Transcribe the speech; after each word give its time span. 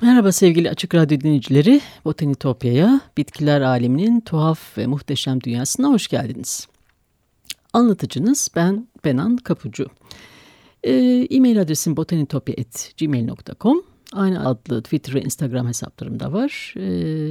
Merhaba 0.00 0.32
sevgili 0.32 0.70
Açık 0.70 0.94
Radyo 0.94 1.20
dinleyicileri. 1.20 1.80
Botanitopya'ya, 2.04 3.00
bitkiler 3.16 3.60
aleminin 3.60 4.20
tuhaf 4.20 4.78
ve 4.78 4.86
muhteşem 4.86 5.40
dünyasına 5.40 5.88
hoş 5.88 6.08
geldiniz. 6.08 6.68
Anlatıcınız 7.72 8.48
ben 8.56 8.88
Benan 9.04 9.36
Kapucu. 9.36 9.86
Ee, 10.84 11.26
e-mail 11.30 11.60
adresim 11.60 11.96
botanitopya.gmail.com 11.96 13.82
Aynı 14.12 14.48
adlı 14.48 14.82
Twitter 14.82 15.14
ve 15.14 15.22
Instagram 15.22 15.68
hesaplarım 15.68 16.20
da 16.20 16.32
var. 16.32 16.74
Ee, 16.76 16.82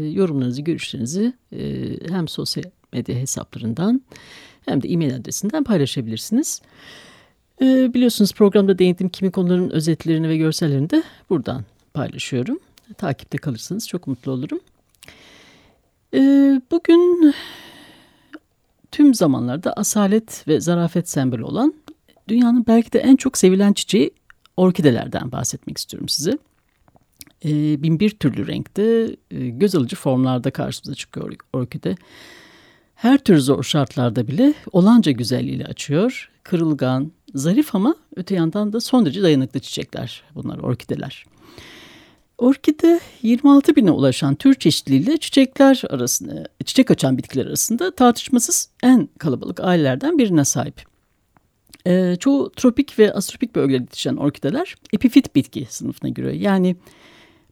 yorumlarınızı, 0.09 0.61
görüşlerinizi 0.61 1.33
e, 1.51 1.89
hem 2.09 2.27
sosyal 2.27 2.63
medya 2.93 3.15
hesaplarından 3.15 4.01
hem 4.65 4.83
de 4.83 4.87
e-mail 4.87 5.15
adresinden 5.15 5.63
paylaşabilirsiniz. 5.63 6.61
Ee, 7.61 7.93
biliyorsunuz 7.93 8.33
programda 8.33 8.79
değindiğim 8.79 9.09
kimi 9.09 9.31
konuların 9.31 9.69
özetlerini 9.69 10.29
ve 10.29 10.37
görsellerini 10.37 10.89
de 10.89 11.03
buradan 11.29 11.63
paylaşıyorum. 11.95 12.59
Takipte 12.97 13.37
kalırsanız 13.37 13.87
çok 13.87 14.07
mutlu 14.07 14.31
olurum. 14.31 14.59
Ee, 16.13 16.61
bugün 16.71 17.33
tüm 18.91 19.13
zamanlarda 19.13 19.73
asalet 19.73 20.47
ve 20.47 20.61
zarafet 20.61 21.09
sembolü 21.09 21.43
olan 21.43 21.73
dünyanın 22.27 22.65
belki 22.67 22.93
de 22.93 22.99
en 22.99 23.15
çok 23.15 23.37
sevilen 23.37 23.73
çiçeği 23.73 24.11
orkidelerden 24.57 25.31
bahsetmek 25.31 25.77
istiyorum 25.77 26.09
size. 26.09 26.37
Ee, 27.45 27.83
bin 27.83 27.99
bir 27.99 28.09
türlü 28.09 28.47
renkte 28.47 29.15
e, 29.31 29.49
göz 29.49 29.75
alıcı 29.75 29.95
formlarda 29.95 30.51
karşımıza 30.51 30.95
çıkıyor 30.95 31.35
orkide. 31.53 31.95
Her 32.95 33.17
tür 33.17 33.37
zor 33.37 33.63
şartlarda 33.63 34.27
bile 34.27 34.53
olanca 34.71 35.11
güzelliğiyle 35.11 35.65
açıyor. 35.65 36.31
Kırılgan, 36.43 37.11
zarif 37.33 37.75
ama 37.75 37.95
öte 38.15 38.35
yandan 38.35 38.73
da 38.73 38.81
son 38.81 39.05
derece 39.05 39.23
dayanıklı 39.23 39.59
çiçekler 39.59 40.23
bunlar 40.35 40.57
orkideler. 40.57 41.25
Orkide 42.37 42.99
26 43.21 43.75
bine 43.75 43.91
ulaşan 43.91 44.35
tür 44.35 44.53
çeşitliliğiyle 44.53 45.17
çiçekler 45.17 45.83
arasında, 45.89 46.45
çiçek 46.65 46.91
açan 46.91 47.17
bitkiler 47.17 47.45
arasında 47.45 47.91
tartışmasız 47.91 48.69
en 48.83 49.09
kalabalık 49.19 49.59
ailelerden 49.59 50.17
birine 50.17 50.45
sahip. 50.45 50.83
Ee, 51.87 52.15
çoğu 52.19 52.51
tropik 52.51 52.99
ve 52.99 53.13
astropik 53.13 53.55
bölgelerde 53.55 53.83
yetişen 53.83 54.15
orkideler 54.15 54.75
epifit 54.93 55.35
bitki 55.35 55.67
sınıfına 55.69 56.09
giriyor. 56.09 56.33
Yani 56.33 56.75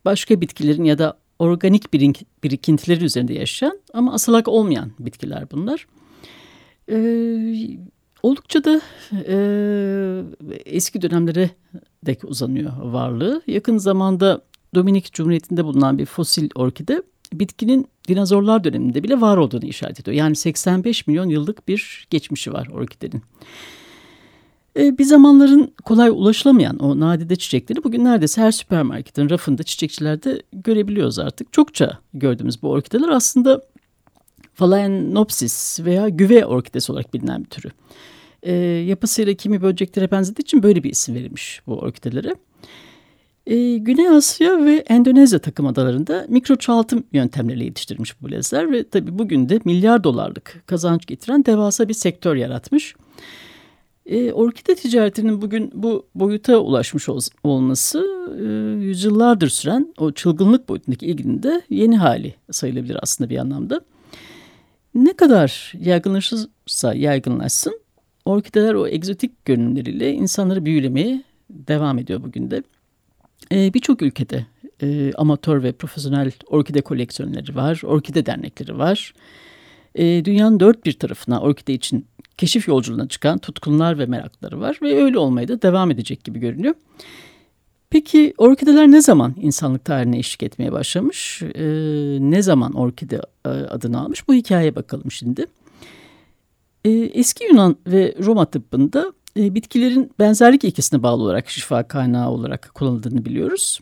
başka 0.05 0.41
bitkilerin 0.41 0.83
ya 0.83 0.97
da 0.97 1.17
organik 1.39 1.93
birikintileri 2.43 3.05
üzerinde 3.05 3.33
yaşayan 3.33 3.79
ama 3.93 4.13
asalak 4.13 4.47
olmayan 4.47 4.91
bitkiler 4.99 5.51
bunlar. 5.51 5.87
Ee, 6.89 7.77
oldukça 8.23 8.63
da 8.63 8.81
e, 9.27 9.35
eski 10.65 11.01
dönemlere 11.01 11.49
dek 12.05 12.23
uzanıyor 12.23 12.71
varlığı. 12.81 13.41
Yakın 13.47 13.77
zamanda 13.77 14.41
Dominik 14.75 15.13
Cumhuriyeti'nde 15.13 15.65
bulunan 15.65 15.97
bir 15.97 16.05
fosil 16.05 16.49
orkide 16.55 17.03
bitkinin 17.33 17.87
dinozorlar 18.07 18.63
döneminde 18.63 19.03
bile 19.03 19.21
var 19.21 19.37
olduğunu 19.37 19.65
işaret 19.65 19.99
ediyor. 19.99 20.17
Yani 20.17 20.35
85 20.35 21.07
milyon 21.07 21.29
yıllık 21.29 21.67
bir 21.67 22.07
geçmişi 22.09 22.53
var 22.53 22.67
orkidenin. 22.67 23.21
Ee, 24.77 24.97
bir 24.97 25.03
zamanların 25.03 25.73
kolay 25.85 26.09
ulaşılamayan 26.09 26.79
o 26.79 26.99
nadide 26.99 27.35
çiçekleri 27.35 27.83
bugün 27.83 28.05
neredeyse 28.05 28.41
her 28.41 28.51
süpermarketin 28.51 29.29
rafında 29.29 29.63
çiçekçilerde 29.63 30.41
görebiliyoruz 30.53 31.19
artık. 31.19 31.53
Çokça 31.53 31.99
gördüğümüz 32.13 32.61
bu 32.61 32.69
orkideler 32.69 33.09
aslında 33.09 33.61
Phalaenopsis 34.55 35.79
veya 35.79 36.09
güve 36.09 36.45
orkidesi 36.45 36.91
olarak 36.91 37.13
bilinen 37.13 37.43
bir 37.43 37.49
türü. 37.49 37.71
E, 38.43 38.53
yapısıyla 38.87 39.33
kimi 39.33 39.61
böceklere 39.61 40.11
benzediği 40.11 40.43
için 40.43 40.63
böyle 40.63 40.83
bir 40.83 40.89
isim 40.89 41.15
verilmiş 41.15 41.61
bu 41.67 41.79
orkidelere. 41.79 42.35
Ee, 43.47 43.77
Güney 43.77 44.09
Asya 44.09 44.65
ve 44.65 44.75
Endonezya 44.75 45.39
takım 45.39 45.67
adalarında 45.67 46.25
mikro 46.29 46.55
çoğaltım 46.55 47.03
yöntemleriyle 47.13 47.63
yetiştirilmiş 47.63 48.21
bu 48.21 48.31
lezler 48.31 48.71
ve 48.71 48.89
tabi 48.89 49.17
bugün 49.19 49.49
de 49.49 49.59
milyar 49.65 50.03
dolarlık 50.03 50.63
kazanç 50.65 51.05
getiren 51.05 51.45
devasa 51.45 51.89
bir 51.89 51.93
sektör 51.93 52.35
yaratmış. 52.35 52.95
Ee, 54.05 54.33
orkide 54.33 54.75
ticaretinin 54.75 55.41
bugün 55.41 55.71
bu 55.73 56.05
boyuta 56.15 56.57
ulaşmış 56.57 57.09
ol 57.09 57.19
olması 57.43 58.07
e, 58.39 58.43
yüzyıllardır 58.85 59.49
süren 59.49 59.93
o 59.97 60.11
çılgınlık 60.11 60.69
boyutundaki 60.69 61.05
ilginin 61.05 61.43
de 61.43 61.61
yeni 61.69 61.97
hali 61.97 62.35
sayılabilir 62.51 62.97
aslında 63.01 63.29
bir 63.29 63.37
anlamda. 63.37 63.81
Ne 64.95 65.13
kadar 65.13 65.73
yaygınlaşırsa 65.79 66.93
yaygınlaşsın 66.93 67.79
orkideler 68.25 68.73
o 68.73 68.87
egzotik 68.87 69.45
görünümleriyle 69.45 70.13
insanları 70.13 70.65
büyülemeye 70.65 71.23
devam 71.49 71.99
ediyor 71.99 72.23
bugün 72.23 72.51
de. 72.51 72.63
E, 73.53 73.73
Birçok 73.73 74.01
ülkede 74.01 74.45
e, 74.81 75.13
amatör 75.13 75.63
ve 75.63 75.71
profesyonel 75.71 76.31
orkide 76.47 76.81
koleksiyonları 76.81 77.55
var, 77.55 77.81
orkide 77.83 78.25
dernekleri 78.25 78.77
var. 78.77 79.13
E, 79.95 80.25
dünyanın 80.25 80.59
dört 80.59 80.85
bir 80.85 80.93
tarafına 80.93 81.41
orkide 81.41 81.73
için 81.73 82.05
keşif 82.37 82.67
yolculuğuna 82.67 83.07
çıkan 83.07 83.37
tutkunlar 83.37 83.99
ve 83.99 84.05
merakları 84.05 84.59
var 84.59 84.79
ve 84.81 85.03
öyle 85.03 85.17
olmaya 85.17 85.47
da 85.47 85.61
devam 85.61 85.91
edecek 85.91 86.23
gibi 86.23 86.39
görünüyor. 86.39 86.75
Peki 87.89 88.33
orkideler 88.37 88.91
ne 88.91 89.01
zaman 89.01 89.35
insanlık 89.41 89.85
tarihine 89.85 90.19
eşlik 90.19 90.43
etmeye 90.43 90.71
başlamış? 90.71 91.41
E, 91.41 91.63
ne 92.19 92.41
zaman 92.41 92.73
orkide 92.73 93.21
e, 93.45 93.49
adını 93.49 94.01
almış? 94.01 94.27
Bu 94.27 94.33
hikayeye 94.33 94.75
bakalım 94.75 95.11
şimdi. 95.11 95.45
E, 96.85 96.89
eski 96.91 97.45
Yunan 97.45 97.75
ve 97.87 98.15
Roma 98.23 98.45
tıbbında 98.45 99.13
e, 99.37 99.55
bitkilerin 99.55 100.11
benzerlik 100.19 100.63
ilkesine 100.63 101.03
bağlı 101.03 101.23
olarak 101.23 101.49
şifa 101.49 101.87
kaynağı 101.87 102.29
olarak 102.29 102.71
kullanıldığını 102.73 103.25
biliyoruz. 103.25 103.79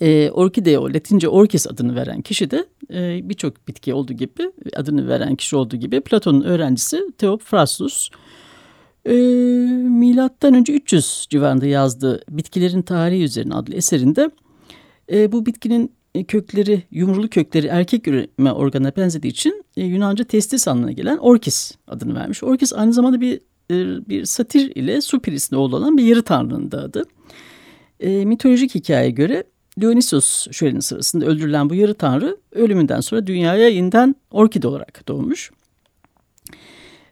E, 0.00 0.30
orkideo, 0.30 0.88
Latince 0.88 1.28
orkis 1.28 1.66
adını 1.66 1.96
veren 1.96 2.22
kişi 2.22 2.50
de 2.50 2.66
e, 2.92 3.28
birçok 3.28 3.68
bitki 3.68 3.94
olduğu 3.94 4.12
gibi 4.12 4.52
adını 4.76 5.08
veren 5.08 5.36
kişi 5.36 5.56
olduğu 5.56 5.76
gibi 5.76 6.00
Platon'un 6.00 6.42
öğrencisi 6.42 7.02
Theophrastus. 7.18 8.10
E, 9.04 9.12
milattan 9.82 10.54
önce 10.54 10.72
300 10.72 11.26
civarında 11.30 11.66
yazdığı 11.66 12.22
Bitkilerin 12.30 12.82
Tarihi 12.82 13.22
Üzerine 13.22 13.54
adlı 13.54 13.74
eserinde 13.74 14.30
e, 15.12 15.32
bu 15.32 15.46
bitkinin 15.46 15.96
kökleri, 16.24 16.82
yumrulu 16.90 17.28
kökleri 17.28 17.66
erkek 17.66 18.08
üreme 18.08 18.52
organına 18.52 18.92
benzediği 18.96 19.32
için 19.32 19.64
e, 19.76 19.84
Yunanca 19.84 20.24
testis 20.24 20.68
anlamına 20.68 20.92
gelen 20.92 21.16
orkis 21.16 21.72
adını 21.88 22.14
vermiş. 22.14 22.42
Orkis 22.42 22.72
aynı 22.72 22.92
zamanda 22.92 23.20
bir 23.20 23.34
e, 23.34 23.40
bir 24.08 24.24
satir 24.24 24.76
ile 24.76 25.00
su 25.00 25.20
pirisinde 25.20 25.56
oğlu 25.56 25.76
olan 25.76 25.98
bir 25.98 26.04
yarı 26.04 26.22
tanrının 26.22 26.70
da 26.70 26.82
adı. 26.82 27.04
E, 28.00 28.24
mitolojik 28.24 28.74
hikayeye 28.74 29.10
göre 29.10 29.44
Dionysos 29.80 30.46
şöleni 30.52 30.82
sırasında 30.82 31.26
öldürülen 31.26 31.70
bu 31.70 31.74
yarı 31.74 31.94
tanrı 31.94 32.36
ölümünden 32.52 33.00
sonra 33.00 33.26
dünyaya 33.26 33.68
yeniden 33.68 34.14
orkide 34.30 34.68
olarak 34.68 35.08
doğmuş. 35.08 35.50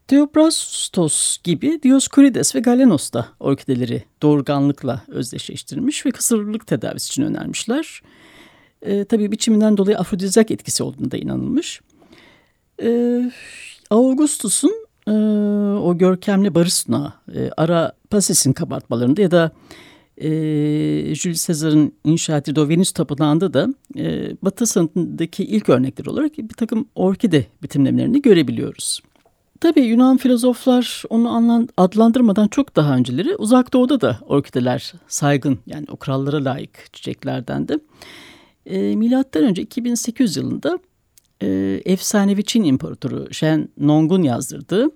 Theophrastos 0.08 1.38
gibi 1.44 1.82
Dioskurides 1.82 2.54
ve 2.54 2.60
Galenos 2.60 3.12
da 3.12 3.28
orkideleri 3.40 4.04
doğurganlıkla 4.22 5.02
özdeşleştirmiş 5.08 6.06
ve 6.06 6.10
kısırlık 6.10 6.66
tedavisi 6.66 7.08
için 7.08 7.22
önermişler. 7.22 8.02
E, 8.82 9.04
tabii 9.04 9.32
biçiminden 9.32 9.76
dolayı 9.76 9.98
afrodizyak 9.98 10.50
etkisi 10.50 10.82
olduğunda 10.82 11.10
da 11.10 11.16
inanılmış. 11.16 11.80
E, 12.82 13.20
Augustus'un 13.90 14.83
e, 15.08 15.12
o 15.78 15.98
görkemli 15.98 16.54
Barısna, 16.54 17.12
e, 17.34 17.50
Ara 17.56 17.92
Pasis'in 18.10 18.52
kabartmalarında 18.52 19.22
ya 19.22 19.30
da 19.30 19.50
e, 20.16 20.28
Jules 21.14 21.46
Caesar'ın 21.46 21.92
inşa 22.04 22.36
ettiği 22.36 22.60
o 22.60 22.68
Venüs 22.68 22.92
Tapınağı'nda 22.92 23.54
da 23.54 23.68
e, 23.96 24.36
Batı 24.42 24.66
sanatındaki 24.66 25.44
ilk 25.44 25.68
örnekler 25.68 26.06
olarak 26.06 26.38
bir 26.38 26.54
takım 26.54 26.88
orkide 26.94 27.46
bitimlemelerini 27.62 28.22
görebiliyoruz. 28.22 29.00
Tabii 29.60 29.80
Yunan 29.80 30.16
filozoflar 30.16 31.02
onu 31.10 31.66
adlandırmadan 31.76 32.48
çok 32.48 32.76
daha 32.76 32.96
önceleri 32.96 33.36
uzak 33.36 33.72
doğuda 33.72 34.00
da 34.00 34.18
orkideler 34.26 34.92
saygın 35.08 35.58
yani 35.66 35.86
o 35.90 35.96
krallara 35.96 36.44
layık 36.44 36.92
çiçeklerdendi. 36.92 37.78
E, 38.66 38.96
milattan 38.96 39.44
önce 39.44 39.62
2800 39.62 40.36
yılında 40.36 40.78
e, 41.44 41.80
efsanevi 41.84 42.44
Çin 42.44 42.64
İmparatoru 42.64 43.34
Shen 43.34 43.68
Nong'un 43.78 44.22
yazdırdığı 44.22 44.90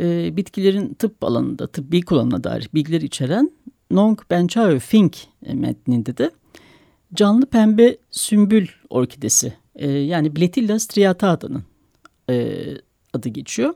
e, 0.00 0.36
bitkilerin 0.36 0.94
tıp 0.94 1.24
alanında 1.24 1.66
tıbbi 1.66 2.02
kullanımına 2.02 2.44
dair 2.44 2.70
bilgileri 2.74 3.04
içeren 3.04 3.50
Nong 3.90 4.20
Benchao 4.30 4.78
Fink 4.78 5.16
metninde 5.52 6.16
de 6.16 6.30
canlı 7.14 7.46
pembe 7.46 7.96
sümbül 8.10 8.68
orkidesi 8.90 9.52
e, 9.74 9.90
yani 9.90 10.36
Bletilla 10.36 10.78
striata'nın 10.78 11.64
e, 12.30 12.64
adı 13.12 13.28
geçiyor. 13.28 13.74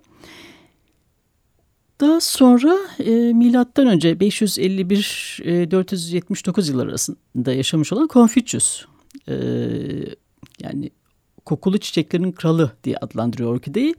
Daha 2.01 2.21
sonra 2.21 2.79
e, 2.99 3.11
milattan 3.11 3.87
önce 3.87 4.13
551-479 4.13 6.63
e, 6.63 6.67
yılları 6.73 6.89
arasında 6.89 7.53
yaşamış 7.53 7.93
olan 7.93 8.09
Confucius 8.13 8.85
e, 9.29 9.35
yani 10.63 10.91
kokulu 11.45 11.79
çiçeklerin 11.79 12.33
kralı 12.33 12.73
diye 12.85 12.97
adlandırıyor 12.97 13.53
orkideyi. 13.55 13.95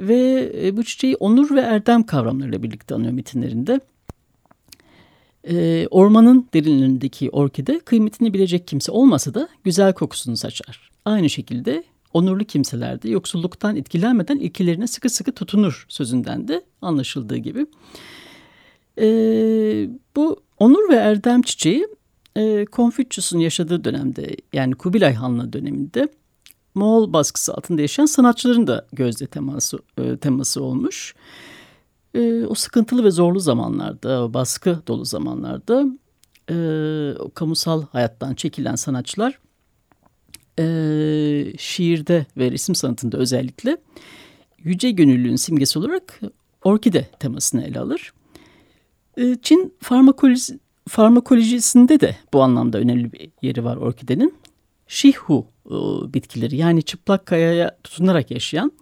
Ve 0.00 0.52
e, 0.62 0.76
bu 0.76 0.84
çiçeği 0.84 1.16
onur 1.16 1.54
ve 1.56 1.60
erdem 1.60 2.02
kavramlarıyla 2.02 2.62
birlikte 2.62 2.94
anıyor 2.94 3.12
metinlerinde. 3.12 3.80
E, 5.48 5.86
ormanın 5.90 6.48
derinlerindeki 6.54 7.30
orkide 7.30 7.78
kıymetini 7.78 8.34
bilecek 8.34 8.68
kimse 8.68 8.92
olmasa 8.92 9.34
da 9.34 9.48
güzel 9.64 9.92
kokusunu 9.92 10.36
saçar. 10.36 10.90
Aynı 11.04 11.30
şekilde 11.30 11.84
onurlu 12.12 12.44
kimselerde 12.44 13.08
yoksulluktan 13.08 13.76
etkilenmeden 13.76 14.38
ilkelerine 14.38 14.86
sıkı 14.86 15.10
sıkı 15.10 15.32
tutunur 15.32 15.86
sözünden 15.88 16.48
de 16.48 16.64
anlaşıldığı 16.82 17.36
gibi. 17.36 17.66
E, 18.98 19.06
bu 20.16 20.42
onur 20.58 20.90
ve 20.90 20.94
erdem 20.94 21.42
çiçeği 21.42 21.86
Confucius'un 22.72 23.38
yaşadığı 23.38 23.84
dönemde 23.84 24.36
yani 24.52 24.74
Kubilay 24.74 25.14
Hanlığı 25.14 25.52
döneminde 25.52 26.08
Moğol 26.74 27.12
baskısı 27.12 27.54
altında 27.54 27.80
yaşayan 27.80 28.06
sanatçıların 28.06 28.66
da 28.66 28.86
gözde 28.92 29.26
teması, 29.26 29.78
e, 29.98 30.16
teması 30.16 30.62
olmuş. 30.62 31.14
E, 32.14 32.44
o 32.44 32.54
sıkıntılı 32.54 33.04
ve 33.04 33.10
zorlu 33.10 33.40
zamanlarda, 33.40 34.34
baskı 34.34 34.82
dolu 34.88 35.04
zamanlarda 35.04 35.86
e, 36.50 36.54
o 37.18 37.30
kamusal 37.30 37.82
hayattan 37.92 38.34
çekilen 38.34 38.74
sanatçılar 38.74 39.38
e, 40.58 40.64
şiirde 41.58 42.26
ve 42.36 42.50
resim 42.50 42.74
sanatında 42.74 43.18
özellikle 43.18 43.76
yüce 44.58 44.90
gönüllülüğün 44.90 45.36
simgesi 45.36 45.78
olarak 45.78 46.20
orkide 46.64 47.08
temasını 47.20 47.62
ele 47.64 47.80
alır. 47.80 48.12
E, 49.16 49.36
Çin 49.42 49.74
farmakoloji, 49.80 50.58
farmakolojisinde 50.88 52.00
de 52.00 52.16
bu 52.32 52.42
anlamda 52.42 52.78
önemli 52.78 53.12
bir 53.12 53.30
yeri 53.42 53.64
var 53.64 53.76
orkidenin. 53.76 54.34
Şihu 54.90 55.46
e, 55.66 55.74
bitkileri 56.14 56.56
yani 56.56 56.82
çıplak 56.82 57.26
kayaya 57.26 57.78
tutunarak 57.84 58.30
yaşayan 58.30 58.72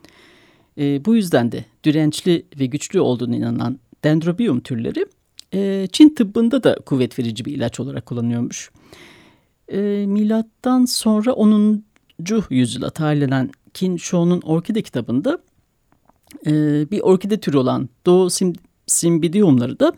e, 0.79 1.05
bu 1.05 1.17
yüzden 1.17 1.53
de 1.53 1.65
dirençli 1.85 2.47
ve 2.61 2.67
güçlü 2.67 3.01
olduğunu 3.01 3.37
inanan 3.37 3.79
dendrobium 4.05 4.61
türleri 4.61 5.07
e, 5.55 5.89
Çin 5.93 6.15
tıbbında 6.15 6.63
da 6.63 6.75
kuvvet 6.75 7.19
verici 7.19 7.45
bir 7.45 7.53
ilaç 7.53 7.81
olarak 7.81 8.07
kullanıyormuş. 8.07 8.71
Milattan 10.07 10.85
sonra 10.85 11.33
10. 11.33 11.85
yüzyıla 12.51 12.91
tarihlenen 12.91 13.51
Qin 13.75 13.97
Shou'nun 13.97 14.41
Orkide 14.41 14.83
kitabında 14.83 15.39
bir 16.91 17.01
orkide 17.01 17.41
türü 17.41 17.57
olan 17.57 17.89
Doğu 18.07 18.31
sim, 18.31 18.53
simbidiumları 18.87 19.81
da 19.81 19.93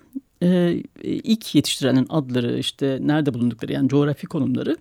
ilk 1.03 1.55
yetiştirenin 1.55 2.07
adları 2.09 2.59
işte 2.59 2.99
nerede 3.01 3.35
bulundukları 3.35 3.73
yani 3.73 3.89
coğrafi 3.89 4.27
konumları 4.27 4.77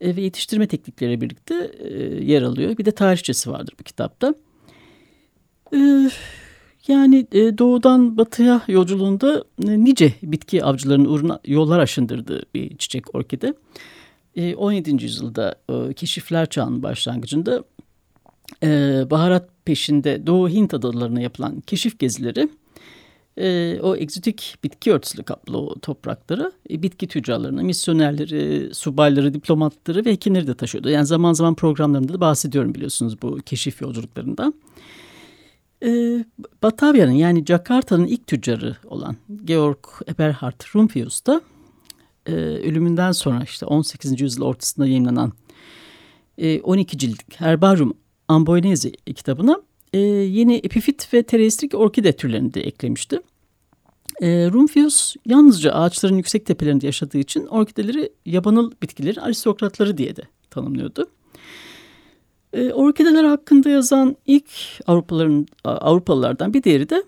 e, 0.00 0.16
ve 0.16 0.20
yetiştirme 0.20 0.66
teknikleri 0.66 1.20
birlikte 1.20 1.72
e, 1.78 1.94
yer 2.24 2.42
alıyor. 2.42 2.78
Bir 2.78 2.84
de 2.84 2.92
tarihçesi 2.92 3.50
vardır 3.50 3.74
bu 3.80 3.84
kitapta. 3.84 4.34
E, 5.74 6.10
yani 6.88 7.26
doğudan 7.32 8.16
batıya 8.16 8.62
yolculuğunda 8.68 9.44
nice 9.58 10.12
bitki 10.22 10.64
avcılarının 10.64 11.04
uğruna 11.04 11.40
yollar 11.46 11.78
aşındırdığı 11.78 12.42
bir 12.54 12.76
çiçek 12.76 13.14
orkide. 13.14 13.54
E, 14.36 14.54
17. 14.54 15.04
yüzyılda 15.04 15.54
keşifler 15.96 16.46
çağının 16.46 16.82
başlangıcında 16.82 17.64
baharat 19.10 19.48
peşinde 19.64 20.26
Doğu 20.26 20.48
Hint 20.48 20.74
adalarına 20.74 21.20
yapılan 21.20 21.60
keşif 21.60 21.98
gezileri 21.98 22.48
e, 23.38 23.78
o 23.82 23.96
egzotik 23.96 24.56
bitki 24.64 24.92
örtüsüyle 24.92 25.22
kaplı 25.22 25.58
o 25.58 25.78
toprakları 25.80 26.52
e, 26.70 26.82
bitki 26.82 27.08
tüccarlarını, 27.08 27.62
misyonerleri, 27.62 28.74
subayları, 28.74 29.34
diplomatları 29.34 30.04
ve 30.04 30.12
hekimleri 30.12 30.46
de 30.46 30.54
taşıyordu. 30.54 30.90
Yani 30.90 31.06
zaman 31.06 31.32
zaman 31.32 31.54
programlarımda 31.54 32.12
da 32.12 32.20
bahsediyorum 32.20 32.74
biliyorsunuz 32.74 33.22
bu 33.22 33.36
keşif 33.36 33.82
yolculuklarından. 33.82 34.54
E, 35.84 36.24
Batavya'nın 36.62 37.12
yani 37.12 37.44
Jakarta'nın 37.44 38.06
ilk 38.06 38.26
tüccarı 38.26 38.76
olan 38.84 39.16
Georg 39.44 39.78
Eberhard 40.08 40.60
Rumphius 40.74 41.26
da 41.26 41.40
e, 42.26 42.32
ölümünden 42.34 43.12
sonra 43.12 43.42
işte 43.44 43.66
18. 43.66 44.20
yüzyıl 44.20 44.44
ortasında 44.44 44.86
yayınlanan 44.86 45.32
e, 46.38 46.60
12 46.60 46.98
cilt 46.98 47.40
Herbarium 47.40 47.94
Amboinese 48.28 48.92
kitabına 48.92 49.62
e, 49.92 49.98
yeni 49.98 50.56
epifit 50.56 51.14
ve 51.14 51.22
tereistrik 51.22 51.74
orkide 51.74 52.12
türlerini 52.12 52.54
de 52.54 52.60
eklemişti. 52.60 53.20
E, 54.20 54.50
Rumfius 54.52 55.16
yalnızca 55.26 55.72
ağaçların 55.72 56.16
yüksek 56.16 56.46
tepelerinde 56.46 56.86
yaşadığı 56.86 57.18
için 57.18 57.46
orkideleri 57.46 58.12
yabanıl 58.26 58.72
bitkilerin 58.82 59.20
aristokratları 59.20 59.98
diye 59.98 60.16
de 60.16 60.22
tanımlıyordu. 60.50 61.06
E, 62.52 62.72
orkideler 62.72 63.24
hakkında 63.24 63.70
yazan 63.70 64.16
ilk 64.26 64.50
Avrupalıların, 64.86 65.46
Avrupalılardan 65.64 66.54
bir 66.54 66.62
diğeri 66.62 66.90
de 66.90 67.02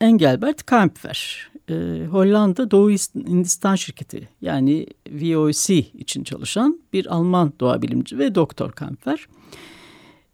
Engelbert 0.00 0.66
Kaempfer. 0.66 1.50
E, 1.70 1.74
Hollanda 2.10 2.70
Doğu 2.70 2.90
Hindistan 2.90 3.74
şirketi 3.74 4.28
yani 4.40 4.86
VOC 5.10 5.70
için 5.94 6.24
çalışan 6.24 6.80
bir 6.92 7.14
Alman 7.14 7.52
doğa 7.60 7.82
bilimci 7.82 8.18
ve 8.18 8.34
doktor 8.34 8.72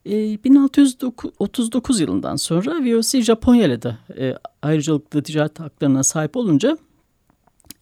Kaempfer. 0.04 0.44
1639 0.44 2.00
ee, 2.00 2.02
yılından 2.02 2.36
sonra 2.36 2.70
VOC 2.70 3.22
Japonya'da 3.22 3.82
da 3.82 3.98
e, 4.18 4.34
ayrıcalıklı 4.62 5.22
ticaret 5.22 5.60
haklarına 5.60 6.02
sahip 6.02 6.36
olunca 6.36 6.78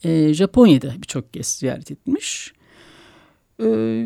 e, 0.05 0.35
Japonya'da 0.35 0.95
birçok 1.03 1.33
kez 1.33 1.47
ziyaret 1.47 1.91
etmiş. 1.91 2.53
E, 3.61 3.65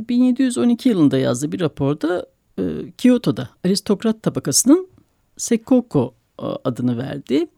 1712 0.08 0.88
yılında 0.88 1.18
yazdığı 1.18 1.52
bir 1.52 1.60
raporda 1.60 2.26
e, 2.58 2.62
Kyoto'da 2.98 3.48
aristokrat 3.64 4.22
tabakasının 4.22 4.88
Sekoko 5.37 6.14
e, 6.38 6.46
adını 6.64 6.98
verdiği 6.98 7.48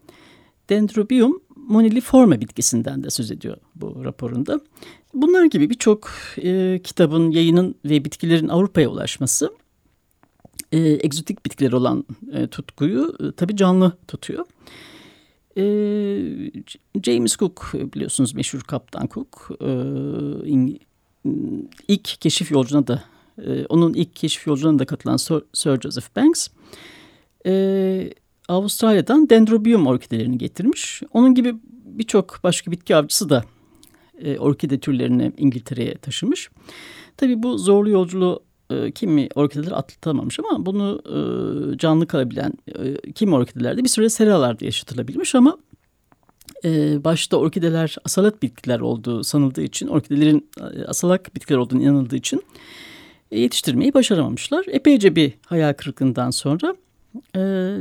Dendrobium 0.70 1.40
moniliforme 1.56 2.40
bitkisinden 2.40 3.02
de 3.02 3.10
söz 3.10 3.30
ediyor 3.30 3.56
bu 3.74 4.04
raporunda. 4.04 4.60
Bunlar 5.14 5.44
gibi 5.44 5.70
birçok 5.70 6.10
e, 6.42 6.80
kitabın, 6.84 7.30
yayının 7.30 7.74
ve 7.84 8.04
bitkilerin 8.04 8.48
Avrupa'ya 8.48 8.88
ulaşması 8.88 9.50
e, 10.74 10.78
egzotik 10.78 11.46
bitkiler 11.46 11.72
olan 11.72 12.04
e, 12.32 12.46
tutkuyu 12.46 13.16
e, 13.20 13.32
tabii 13.32 13.56
canlı 13.56 13.92
tutuyor. 14.08 14.44
E, 15.56 15.64
James 17.02 17.36
Cook 17.36 17.70
biliyorsunuz 17.74 18.34
meşhur 18.34 18.60
kaptan 18.60 19.08
Cook 19.14 19.50
e, 19.60 19.70
ilk 21.88 22.04
keşif 22.20 22.50
yolcuna 22.50 22.86
da 22.86 23.04
e, 23.46 23.66
onun 23.66 23.94
ilk 23.94 24.16
keşif 24.16 24.46
yolculuğuna 24.46 24.78
da 24.78 24.86
katılan 24.86 25.16
Sir, 25.16 25.42
Sir 25.52 25.80
Joseph 25.80 26.16
Banks 26.16 26.48
e, 27.46 28.12
Avustralya'dan 28.48 29.30
dendrobium 29.30 29.86
orkidelerini 29.86 30.38
getirmiş. 30.38 31.02
Onun 31.12 31.34
gibi 31.34 31.54
birçok 31.84 32.40
başka 32.44 32.70
bitki 32.70 32.96
avcısı 32.96 33.28
da 33.28 33.44
e, 34.18 34.38
orkide 34.38 34.78
türlerini 34.78 35.32
İngiltere'ye 35.36 35.94
taşımış. 35.94 36.50
Tabii 37.16 37.42
bu 37.42 37.58
zorlu 37.58 37.90
yolculuğu 37.90 38.42
e, 38.70 38.90
kimi 38.90 39.28
orkideler 39.34 39.72
atlatamamış 39.72 40.38
ama 40.40 40.66
bunu 40.66 41.02
e, 41.06 41.78
canlı 41.78 42.06
kalabilen 42.06 42.52
e, 42.78 43.12
kimi 43.12 43.34
orkidelerde 43.34 43.84
bir 43.84 43.88
süre 43.88 44.08
seralarda 44.08 44.64
yaşatılabilmiş 44.64 45.34
ama 45.34 45.58
e, 46.64 47.04
başta 47.04 47.36
orkideler 47.36 47.96
asalak 48.04 48.42
bitkiler 48.42 48.80
olduğu 48.80 49.24
sanıldığı 49.24 49.62
için 49.62 49.88
orkidelerin 49.88 50.50
e, 50.60 50.84
asalak 50.84 51.34
bitkiler 51.34 51.58
olduğunu 51.58 51.82
inanıldığı 51.82 52.16
için 52.16 52.42
e, 53.30 53.40
yetiştirmeyi 53.40 53.94
başaramamışlar. 53.94 54.64
Epeyce 54.68 55.16
bir 55.16 55.32
hayal 55.46 55.72
kırıklığından 55.72 56.30
sonra 56.30 56.76
e, 57.36 57.40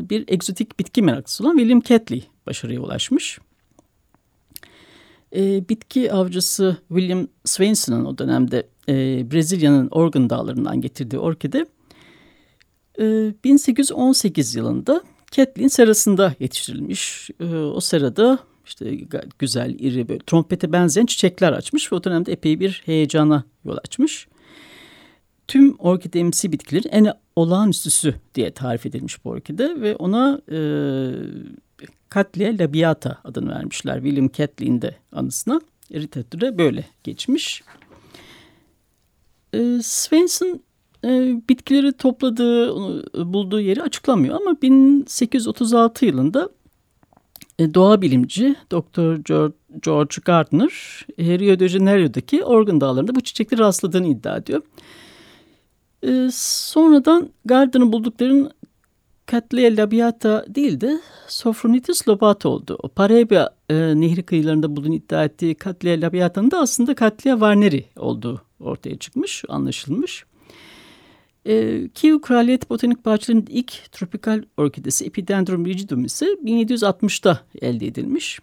bir 0.09 0.25
egzotik 0.27 0.79
bitki 0.79 1.01
meraklısı 1.01 1.43
olan 1.43 1.57
William 1.57 1.81
Catley 1.81 2.23
başarıya 2.45 2.81
ulaşmış. 2.81 3.39
E, 5.35 5.69
bitki 5.69 6.13
avcısı 6.13 6.77
William 6.87 7.27
Swainson'ın 7.45 8.05
o 8.05 8.17
dönemde 8.17 8.67
e, 8.89 8.93
Brezilya'nın 9.31 9.87
Organ 9.91 10.29
dağlarından 10.29 10.81
getirdiği 10.81 11.19
orkide 11.19 11.65
e, 12.99 13.33
1818 13.43 14.55
yılında 14.55 15.01
Catlin 15.31 15.67
serasında 15.67 16.35
yetiştirilmiş. 16.39 17.29
E, 17.39 17.45
o 17.55 17.79
serada 17.79 18.39
işte 18.65 18.97
güzel, 19.39 19.75
iri, 19.79 20.09
böyle 20.09 20.19
trompete 20.27 20.71
benzeyen 20.71 21.05
çiçekler 21.05 21.53
açmış 21.53 21.91
ve 21.91 21.95
o 21.95 22.03
dönemde 22.03 22.31
epey 22.31 22.59
bir 22.59 22.81
heyecana 22.85 23.43
yol 23.65 23.77
açmış. 23.77 24.27
tüm 25.47 25.75
orkidemsi 25.79 26.51
bitkilerin 26.51 26.89
en 26.89 27.13
olağanüstüsü 27.35 28.15
diye 28.35 28.51
tarif 28.51 28.85
edilmiş 28.85 29.25
bu 29.25 29.29
orkide 29.29 29.81
ve 29.81 29.95
ona 29.95 30.41
e, 30.51 30.59
Cattleya 32.15 32.53
labiata 32.59 33.17
adını 33.23 33.51
vermişler. 33.51 33.95
William 33.95 34.29
Catley'in 34.31 34.81
de 34.81 34.95
anısına. 35.11 35.61
Literatüre 35.91 36.57
böyle 36.57 36.85
geçmiş. 37.03 37.63
E, 39.53 39.79
Svensson 39.83 40.59
e, 41.03 41.09
bitkileri 41.49 41.93
topladığı, 41.93 42.75
bulduğu 43.33 43.59
yeri 43.61 43.81
açıklamıyor 43.81 44.35
ama 44.41 44.61
1836 44.61 46.05
yılında 46.05 46.49
e, 47.59 47.73
doğa 47.73 48.01
bilimci 48.01 48.55
Dr. 48.71 49.15
George, 49.81 50.15
Gardner 50.25 51.05
Rio 51.19 51.59
de 51.59 51.67
Janeiro'daki 51.67 52.43
Organ 52.43 52.81
Dağları'nda 52.81 53.15
bu 53.15 53.21
çiçekleri 53.21 53.61
rastladığını 53.61 54.07
iddia 54.07 54.37
ediyor. 54.37 54.61
E, 56.03 56.29
sonradan 56.33 57.29
Gardner'ın 57.45 57.91
bulduklarının 57.91 58.51
Cattleya 59.31 59.77
labiata 59.77 60.45
değil 60.55 60.81
de 60.81 61.01
Sophronitis 61.27 62.07
lobata 62.07 62.49
oldu. 62.49 62.77
O 62.83 62.87
Pareba 62.87 63.55
e, 63.69 63.75
nehri 63.75 64.23
kıyılarında 64.23 64.75
bulduğunu 64.75 64.95
iddia 64.95 65.25
ettiği 65.25 65.55
Cattleya 65.63 66.01
labiata'nın 66.01 66.51
da 66.51 66.59
aslında 66.59 66.95
Cattleya 66.95 67.41
varneri 67.41 67.85
olduğu 67.95 68.41
ortaya 68.59 68.97
çıkmış, 68.97 69.43
anlaşılmış. 69.47 70.25
E, 71.45 71.87
Kiev 71.93 72.21
Kraliyet 72.21 72.69
Botanik 72.69 73.05
Bahçeleri'nin 73.05 73.47
ilk 73.49 73.91
tropikal 73.91 74.43
orkidesi 74.57 75.05
Epidendrum 75.05 75.65
rigidum 75.65 76.05
ise 76.05 76.25
1760'da 76.25 77.39
elde 77.61 77.87
edilmiş. 77.87 78.39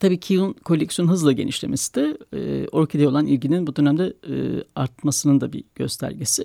Tabii 0.00 0.20
Kiev'in 0.20 0.52
koleksiyon 0.52 1.08
hızla 1.08 1.32
genişlemesi 1.32 1.94
de 1.94 2.18
e, 2.32 2.68
orkideye 2.68 3.08
olan 3.08 3.26
ilginin 3.26 3.66
bu 3.66 3.76
dönemde 3.76 4.14
e, 4.28 4.34
artmasının 4.74 5.40
da 5.40 5.52
bir 5.52 5.64
göstergesi. 5.74 6.44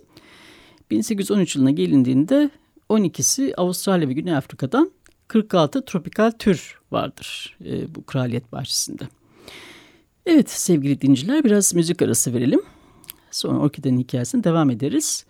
1813 0.92 1.56
yılına 1.56 1.72
gelindiğinde 1.72 2.50
12'si 2.94 3.56
Avustralya 3.56 4.10
ve 4.10 4.14
Güney 4.14 4.36
Afrika'dan 4.36 4.92
46 5.28 5.86
tropikal 5.86 6.32
tür 6.32 6.80
vardır 6.92 7.58
e, 7.66 7.96
bu 7.96 8.06
kraliyet 8.06 8.52
bahçesinde. 8.52 9.04
Evet 10.26 10.50
sevgili 10.50 11.02
dinciler 11.02 11.44
biraz 11.44 11.74
müzik 11.74 12.02
arası 12.02 12.34
verelim. 12.34 12.62
Sonra 13.32 13.60
orkidenin 13.60 14.00
hikayesine 14.00 14.44
devam 14.44 14.70
ederiz. 14.70 15.26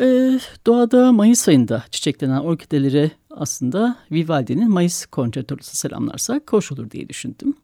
Ee, 0.00 0.40
doğada 0.66 1.12
Mayıs 1.12 1.48
ayında 1.48 1.84
çiçeklenen 1.90 2.40
orkidelere 2.40 3.10
aslında 3.30 3.96
Vivaldi'nin 4.12 4.70
Mayıs 4.70 5.06
konçertosu 5.06 5.76
selamlarsak 5.76 6.52
hoş 6.52 6.72
olur 6.72 6.90
diye 6.90 7.08
düşündüm. 7.08 7.54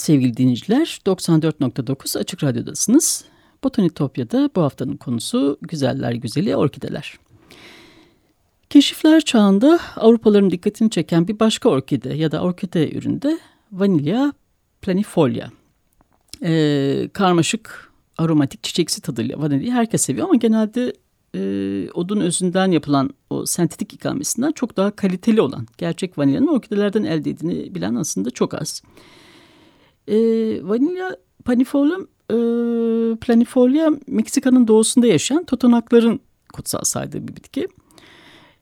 Sevgili 0.00 0.36
dinleyiciler 0.36 1.00
94.9 1.06 2.18
Açık 2.18 2.44
Radyo'dasınız. 2.44 3.24
Botanitopya'da 3.64 4.50
bu 4.56 4.62
haftanın 4.62 4.96
konusu 4.96 5.58
güzeller 5.62 6.12
güzeli 6.12 6.56
orkideler. 6.56 7.18
Keşifler 8.70 9.20
çağında 9.20 9.80
Avrupalıların 9.96 10.50
dikkatini 10.50 10.90
çeken 10.90 11.28
bir 11.28 11.38
başka 11.38 11.68
orkide 11.68 12.14
ya 12.14 12.32
da 12.32 12.42
orkide 12.42 12.92
üründe 12.92 13.38
vanilya 13.72 14.32
planifolia. 14.82 15.48
Ee, 16.42 17.08
karmaşık 17.12 17.92
aromatik 18.18 18.62
çiçeksi 18.62 19.00
tadıyla 19.00 19.38
vanilyayı 19.38 19.72
herkes 19.72 20.02
seviyor 20.02 20.26
ama 20.26 20.36
genelde 20.36 20.92
e, 21.34 21.90
odun 21.94 22.20
özünden 22.20 22.70
yapılan 22.70 23.10
o 23.30 23.46
sentetik 23.46 23.94
ikamesinden 23.94 24.52
çok 24.52 24.76
daha 24.76 24.90
kaliteli 24.90 25.40
olan 25.40 25.66
gerçek 25.78 26.18
vanilyanın 26.18 26.46
orkidelerden 26.46 27.04
elde 27.04 27.30
edildiğini 27.30 27.74
bilen 27.74 27.94
aslında 27.94 28.30
çok 28.30 28.54
az. 28.54 28.82
E, 30.08 30.16
vanilya 30.68 31.16
panifolium 31.44 32.08
e, 32.30 32.36
planifolia 33.16 33.90
Meksika'nın 34.06 34.68
doğusunda 34.68 35.06
yaşayan 35.06 35.44
totonakların 35.44 36.20
kutsal 36.52 36.84
saydığı 36.84 37.28
bir 37.28 37.36
bitki. 37.36 37.68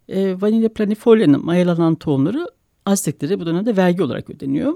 E, 0.08 0.40
vanilya 0.40 0.72
planifolia'nın 0.72 1.44
mayalanan 1.44 1.94
tohumları 1.94 2.46
Azteklere 2.88 3.40
bu 3.40 3.46
dönemde 3.46 3.76
vergi 3.76 4.02
olarak 4.02 4.30
ödeniyor. 4.30 4.74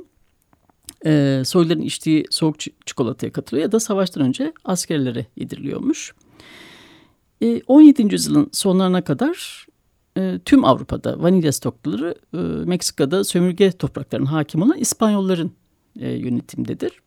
E, 1.07 1.43
soyların 1.45 1.81
içtiği 1.81 2.25
soğuk 2.31 2.61
çikolataya 2.87 3.33
katılıyor 3.33 3.67
ya 3.67 3.73
da 3.73 3.81
savaştan 3.81 4.23
önce 4.23 4.53
askerlere 4.65 5.27
yediriliyormuş. 5.37 6.15
E, 7.43 7.63
17. 7.67 8.13
yüzyılın 8.13 8.49
sonlarına 8.53 9.05
kadar 9.05 9.67
e, 10.19 10.39
tüm 10.45 10.65
Avrupa'da 10.65 11.23
vanilya 11.23 11.53
stokları 11.53 12.15
e, 12.35 12.37
Meksika'da 12.67 13.25
sömürge 13.25 13.73
topraklarının 13.73 14.27
hakim 14.27 14.63
olan 14.63 14.79
İspanyolların 14.79 15.53
e, 16.01 16.11
yönetimdedir. 16.11 17.03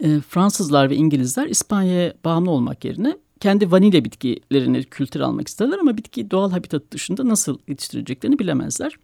E, 0.00 0.20
Fransızlar 0.20 0.90
ve 0.90 0.96
İngilizler 0.96 1.46
İspanya'ya 1.46 2.14
bağımlı 2.24 2.50
olmak 2.50 2.84
yerine 2.84 3.16
kendi 3.40 3.70
vanilya 3.70 4.04
bitkilerini 4.04 4.84
kültür 4.84 5.20
almak 5.20 5.48
isterler 5.48 5.78
ama 5.78 5.96
bitki 5.96 6.30
doğal 6.30 6.50
habitat 6.50 6.90
dışında 6.90 7.28
nasıl 7.28 7.58
yetiştireceklerini 7.68 8.38
bilemezler. 8.38 8.96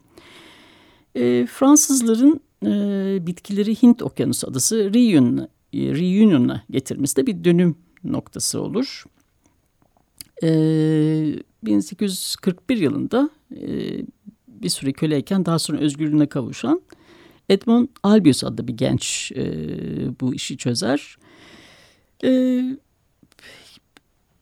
E, 1.15 1.47
Fransızların 1.47 2.41
e, 2.67 3.27
bitkileri 3.27 3.83
Hint 3.83 4.03
Okyanusu 4.03 4.49
adası 4.51 4.95
Reunion, 4.95 6.49
e, 6.49 6.63
getirmesi 6.71 7.17
de 7.17 7.27
bir 7.27 7.45
dönüm 7.45 7.77
noktası 8.05 8.61
olur. 8.61 9.05
E, 10.43 10.49
1841 11.63 12.77
yılında 12.77 13.31
e, 13.57 13.67
bir 14.49 14.69
süre 14.69 14.93
köleyken 14.93 15.47
daha 15.47 15.59
sonra 15.59 15.79
özgürlüğüne 15.79 16.27
kavuşan 16.27 16.83
Edmond 17.53 17.89
Albius 18.03 18.45
adlı 18.45 18.69
bir 18.69 18.73
genç 18.73 19.33
e, 19.37 19.45
bu 20.21 20.35
işi 20.35 20.57
çözer. 20.57 21.17
E, 22.25 22.29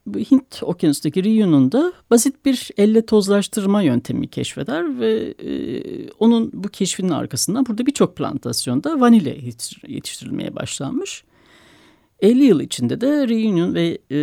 Hint 0.07 0.62
okyanustaki 0.62 1.25
Ryu'nun 1.25 1.73
basit 2.11 2.45
bir 2.45 2.71
elle 2.76 3.07
tozlaştırma 3.07 3.83
yöntemi 3.83 4.29
keşfeder 4.29 5.00
ve 5.00 5.35
e, 5.45 5.52
onun 6.19 6.50
bu 6.52 6.69
keşfinin 6.69 7.09
arkasından 7.09 7.67
burada 7.67 7.87
birçok 7.87 8.17
plantasyonda 8.17 9.00
vanilya 9.00 9.35
yetiştirilmeye 9.88 10.55
başlanmış. 10.55 11.25
50 12.21 12.45
yıl 12.45 12.61
içinde 12.61 13.00
de 13.00 13.29
Reunion 13.29 13.75
ve 13.75 13.99
e, 14.11 14.19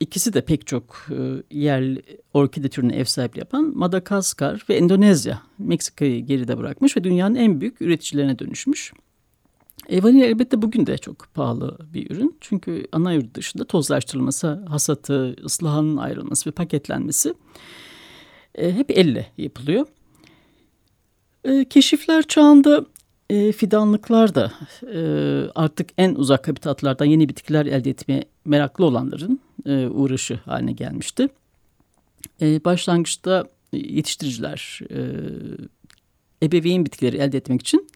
ikisi 0.00 0.32
de 0.32 0.40
pek 0.40 0.66
çok 0.66 1.06
e, 1.10 1.42
yerli 1.58 2.02
orkide 2.34 2.68
türüne 2.68 2.96
ev 2.96 3.04
sahipliği 3.04 3.38
yapan 3.38 3.72
Madagaskar 3.74 4.64
ve 4.68 4.74
Endonezya 4.74 5.42
Meksika'yı 5.58 6.26
geride 6.26 6.58
bırakmış 6.58 6.96
ve 6.96 7.04
dünyanın 7.04 7.34
en 7.34 7.60
büyük 7.60 7.82
üreticilerine 7.82 8.38
dönüşmüş. 8.38 8.92
E, 9.88 10.02
vanilya 10.02 10.26
elbette 10.26 10.62
bugün 10.62 10.86
de 10.86 10.98
çok 10.98 11.34
pahalı 11.34 11.78
bir 11.94 12.10
ürün. 12.10 12.36
Çünkü 12.40 12.86
ana 12.92 13.12
yurt 13.12 13.34
dışında 13.34 13.64
tozlaştırılması, 13.64 14.64
hasatı, 14.68 15.36
ıslahanın 15.44 15.96
ayrılması 15.96 16.50
ve 16.50 16.54
paketlenmesi 16.54 17.34
e, 18.54 18.72
hep 18.72 18.90
elle 18.90 19.26
yapılıyor. 19.38 19.86
E, 21.44 21.64
keşifler 21.64 22.22
çağında 22.22 22.86
e, 23.30 23.52
fidanlıklar 23.52 24.34
da 24.34 24.52
e, 24.94 25.00
artık 25.54 25.90
en 25.98 26.14
uzak 26.14 26.48
habitatlardan 26.48 27.04
yeni 27.04 27.28
bitkiler 27.28 27.66
elde 27.66 27.90
etmeye 27.90 28.24
meraklı 28.44 28.84
olanların 28.84 29.40
e, 29.66 29.86
uğraşı 29.86 30.34
haline 30.34 30.72
gelmişti. 30.72 31.28
E, 32.40 32.64
başlangıçta 32.64 33.44
yetiştiriciler 33.72 34.80
e, 34.90 35.00
ebeveyn 36.42 36.84
bitkileri 36.84 37.16
elde 37.16 37.36
etmek 37.36 37.60
için 37.60 37.88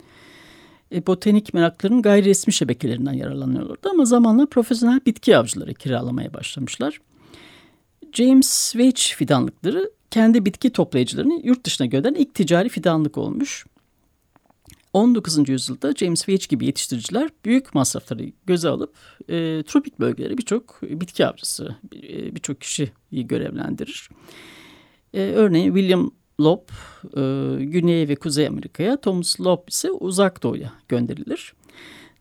e, 0.95 1.07
botanik 1.07 1.55
meraklarının 1.55 2.03
gayri 2.03 2.25
resmi 2.25 2.53
şebekelerinden 2.53 3.13
yararlanıyorlardı 3.13 3.89
ama 3.91 4.05
zamanla 4.05 4.47
profesyonel 4.47 5.01
bitki 5.07 5.37
avcıları 5.37 5.75
kiralamaya 5.75 6.35
başlamışlar. 6.35 7.01
James 8.13 8.77
Veitch 8.77 9.03
fidanlıkları 9.03 9.91
kendi 10.11 10.45
bitki 10.45 10.71
toplayıcılarını 10.71 11.41
yurt 11.45 11.67
dışına 11.67 11.87
gönderen 11.87 12.15
ilk 12.15 12.35
ticari 12.35 12.69
fidanlık 12.69 13.19
olmuş. 13.19 13.67
19. 14.93 15.49
yüzyılda 15.49 15.93
James 15.93 16.29
Veitch 16.29 16.49
gibi 16.49 16.67
yetiştiriciler 16.67 17.31
büyük 17.45 17.75
masrafları 17.75 18.33
göze 18.47 18.69
alıp 18.69 18.95
e, 19.29 19.63
tropik 19.67 20.01
bölgelere 20.01 20.39
birçok 20.39 20.83
bitki 20.83 21.27
avcısı, 21.27 21.77
e, 21.95 22.35
birçok 22.35 22.61
kişiyi 22.61 22.93
görevlendirir. 23.11 24.09
E, 25.15 25.21
örneğin 25.21 25.75
William 25.75 26.11
Lob 26.41 26.69
e, 27.17 27.21
Güney 27.65 28.09
ve 28.09 28.17
Kuzey 28.17 28.47
Amerika'ya, 28.47 29.01
Thomas 29.01 29.41
Lob 29.41 29.69
ise 29.69 29.91
Uzak 29.91 30.43
Doğu'ya 30.43 30.73
gönderilir. 30.89 31.55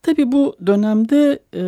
Tabi 0.02 0.32
bu 0.32 0.56
dönemde 0.68 1.40
e, 1.54 1.62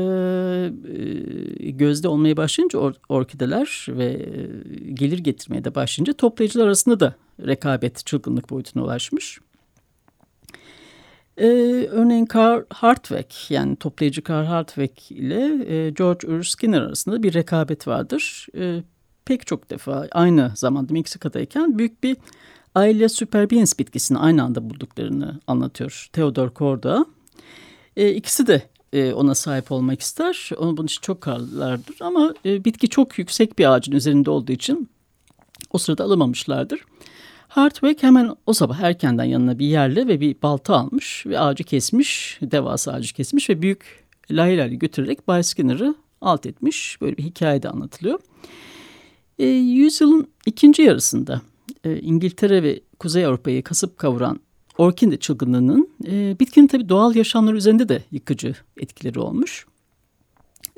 e, 1.64 1.72
gözde 1.72 2.08
olmaya 2.08 2.38
başlayınca 2.38 2.80
or, 2.80 2.94
orkideler 3.10 3.86
ve 3.90 4.06
e, 4.06 4.92
gelir 4.92 5.20
getirmeye 5.20 5.64
de 5.64 5.76
başlayınca 5.76 6.14
toplayıcılar 6.14 6.66
arasında 6.66 7.00
da 7.00 7.16
rekabet 7.48 8.06
çılgınlık 8.06 8.50
boyutuna 8.50 8.84
ulaşmış. 8.84 9.40
Ee, 11.38 11.48
örneğin 11.92 12.28
Carl 12.36 12.64
Hartweg 12.70 13.26
yani 13.50 13.76
toplayıcı 13.76 14.22
Carl 14.30 14.46
Hartweg 14.46 14.92
ile 15.10 15.74
e, 15.76 15.90
George 15.90 16.28
Ur 16.28 16.74
arasında 16.74 17.24
bir 17.24 17.34
rekabet 17.34 17.88
vardır. 17.88 18.48
E, 18.58 18.84
pek 19.26 19.48
çok 19.48 19.70
defa 19.70 20.08
aynı 20.12 20.52
zamanda 20.56 20.94
Meksika'dayken 20.94 21.78
büyük 21.78 22.04
bir 22.04 22.18
aile 22.76 23.10
superbiens 23.10 23.80
bitkisini 23.80 24.18
aynı 24.18 24.44
anda 24.44 24.70
bulduklarını 24.70 25.40
anlatıyor 25.48 26.10
Theodor 26.14 26.50
Korda. 26.50 27.06
E, 27.98 28.10
ikisi 28.10 28.48
de 28.48 28.62
e, 28.94 29.14
ona 29.14 29.36
sahip 29.36 29.72
olmak 29.72 30.02
ister. 30.02 30.50
Onun 30.58 30.78
bunun 30.78 30.88
için 30.88 31.02
çok 31.02 31.22
karlılardır 31.22 31.96
ama 32.00 32.34
e, 32.46 32.66
bitki 32.66 32.90
çok 32.90 33.20
yüksek 33.20 33.60
bir 33.60 33.72
ağacın 33.72 33.92
üzerinde 33.92 34.30
olduğu 34.30 34.52
için 34.52 34.90
o 35.72 35.78
sırada 35.78 36.04
alamamışlardır. 36.04 36.80
Hartweg 37.52 38.04
hemen 38.04 38.36
o 38.46 38.54
sabah 38.54 38.80
erkenden 38.80 39.24
yanına 39.24 39.60
bir 39.60 39.66
yerle 39.66 40.08
ve 40.08 40.20
bir 40.20 40.36
balta 40.44 40.76
almış 40.76 41.26
ve 41.26 41.40
ağacı 41.40 41.64
kesmiş, 41.64 42.40
devasa 42.42 42.92
ağacı 42.92 43.14
kesmiş 43.14 43.50
ve 43.50 43.62
büyük 43.62 44.06
lahilerle 44.32 44.76
götürerek 44.76 45.28
Bay 45.28 45.44
Skinner'ı 45.44 45.96
alt 46.22 46.46
etmiş. 46.46 47.02
Böyle 47.02 47.18
bir 47.18 47.24
hikaye 47.24 47.64
de 47.64 47.70
anlatılıyor. 47.70 48.20
E, 49.40 49.46
yüzyılın 49.48 50.28
ikinci 50.46 50.82
yarısında 50.82 51.42
e, 51.84 52.00
İngiltere 52.00 52.64
ve 52.64 52.80
Kuzey 53.00 53.26
Avrupa'yı 53.26 53.64
kasıp 53.64 53.98
kavuran 53.98 54.40
orkide 54.78 55.18
çılgınlığının 55.18 55.90
e, 56.08 56.36
bitkinin 56.40 56.68
tabii 56.68 56.90
doğal 56.90 57.16
yaşamları 57.16 57.58
üzerinde 57.58 57.90
de 57.90 58.04
yıkıcı 58.12 58.56
etkileri 58.78 59.20
olmuş. 59.20 59.66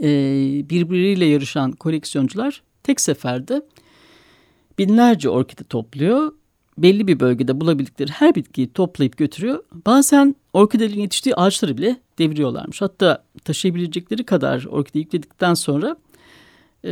E, 0.02 0.10
birbiriyle 0.70 1.26
yarışan 1.26 1.72
koleksiyoncular 1.72 2.62
tek 2.84 3.02
seferde 3.02 3.62
binlerce 4.78 5.30
orkide 5.30 5.64
topluyor. 5.64 6.32
Belli 6.78 7.08
bir 7.08 7.20
bölgede 7.20 7.62
bulabildikleri 7.62 8.12
her 8.12 8.36
bitkiyi 8.36 8.74
toplayıp 8.74 9.18
götürüyor. 9.18 9.64
Bazen 9.86 10.36
orkidelerin 10.54 11.00
yetiştiği 11.00 11.36
ağaçları 11.36 11.78
bile 11.78 11.98
deviriyorlarmış. 12.20 12.82
Hatta 12.82 13.24
taşıyabilecekleri 13.44 14.26
kadar 14.26 14.66
orkide 14.66 15.00
yükledikten 15.00 15.54
sonra 15.54 15.98
e, 16.86 16.92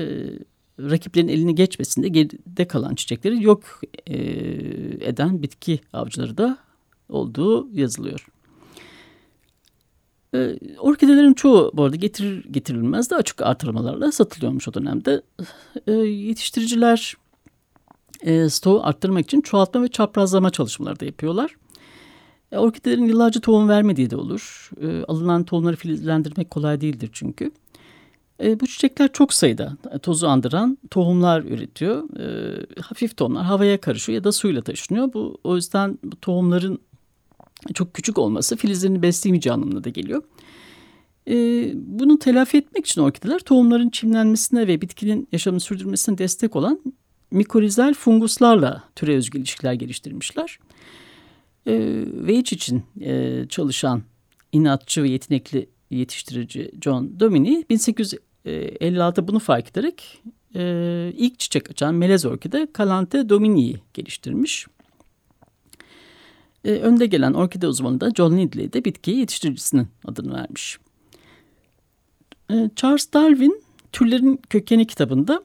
rakiplerin 0.80 1.28
eline 1.28 1.52
geçmesinde 1.52 2.08
geride 2.08 2.68
kalan 2.68 2.96
çiçekleri 2.96 3.44
yok 3.44 3.82
e, 4.08 4.18
eden 5.08 5.44
bitki 5.44 5.80
avcıları 5.94 6.38
da 6.38 6.58
olduğu 7.10 7.70
yazılıyor. 7.74 8.28
E, 10.36 10.58
orkidelerin 10.80 11.34
çoğu 11.34 11.72
bu 11.74 11.84
arada 11.84 11.96
getirir, 11.96 12.46
getirilmez 12.52 13.12
de 13.12 13.16
açık 13.16 13.42
artırmalarla 13.42 14.12
satılıyormuş 14.12 14.68
o 14.68 14.74
dönemde. 14.74 15.22
E, 15.88 15.92
yetiştiriciler 15.92 17.16
e, 18.24 18.50
stoğu 18.50 18.84
arttırmak 18.84 19.26
için 19.26 19.42
çoğaltma 19.42 19.84
ve 19.84 19.88
çaprazlama 19.88 20.50
çalışmaları 20.50 21.00
da 21.00 21.06
yapıyorlar. 21.06 21.56
E, 22.52 22.58
orkidelerin 22.58 23.06
yıllarca 23.06 23.42
tohum 23.42 23.70
vermediği 23.70 24.10
de 24.10 24.16
olur. 24.16 24.70
E, 24.82 25.04
alınan 25.04 25.44
tohumları 25.44 25.76
filizlendirmek 25.76 26.50
kolay 26.50 26.82
değildir 26.82 27.10
çünkü. 27.14 27.52
E, 28.44 28.60
bu 28.60 28.68
çiçekler 28.68 29.14
çok 29.14 29.34
sayıda 29.34 29.78
tozu 30.02 30.28
andıran 30.28 30.78
tohumlar 30.90 31.42
üretiyor. 31.42 32.20
E, 32.20 32.82
hafif 32.82 33.18
tohumlar 33.18 33.44
havaya 33.44 33.82
karışıyor 33.82 34.16
ya 34.16 34.24
da 34.24 34.32
suyla 34.32 34.62
taşınıyor. 34.62 35.14
Bu 35.14 35.38
o 35.44 35.56
yüzden 35.56 36.00
bu 36.04 36.16
tohumların 36.16 36.80
çok 37.74 37.94
küçük 37.94 38.18
olması 38.18 38.56
filizlerini 38.56 39.02
besleyemeyeceği 39.02 39.54
anlamına 39.54 39.84
da 39.84 39.90
geliyor. 39.90 40.24
E, 41.28 41.36
bunu 41.76 42.20
telafi 42.20 42.58
etmek 42.58 42.86
için 42.86 43.02
orkideler 43.02 43.40
tohumların 43.40 43.90
çimlenmesine 43.90 44.68
ve 44.68 44.82
bitkinin 44.82 45.28
yaşamını 45.32 45.60
sürdürmesine 45.60 46.18
destek 46.18 46.56
olan 46.56 46.80
mikorizal 47.32 47.94
funguslarla 47.94 48.84
türe 48.96 49.16
özgü 49.16 49.38
ilişkiler 49.38 49.74
geliştirmişler. 49.74 50.60
E, 51.68 51.74
ve 52.06 52.34
iç 52.34 52.54
için 52.54 52.84
e, 53.02 53.46
çalışan 53.50 54.04
inatçı 54.52 55.04
ve 55.04 55.10
yetenekli 55.10 55.70
yetiştirici 55.90 56.72
John 56.82 57.20
Domini 57.20 57.66
1800 57.70 58.14
56 58.46 59.28
bunu 59.28 59.40
fark 59.40 59.70
ederek 59.72 60.22
e, 60.56 61.14
ilk 61.18 61.40
çiçek 61.40 61.72
açan 61.72 61.96
melez 61.96 62.26
orkide 62.26 62.68
Calante 62.78 63.30
domini'yi 63.30 63.82
geliştirmiş. 63.94 64.68
E, 66.66 66.72
önde 66.72 67.06
gelen 67.06 67.34
orkide 67.34 67.68
uzmanı 67.68 68.02
da 68.02 68.12
John 68.12 68.38
Lindley 68.38 68.74
de 68.74 68.86
bitkiye 68.86 69.18
yetiştiricisinin 69.18 69.88
adını 70.06 70.34
vermiş. 70.34 70.78
E, 72.52 72.70
Charles 72.76 73.14
Darwin 73.14 73.64
Türlerin 73.92 74.40
Kökeni 74.50 74.88
kitabında 74.88 75.44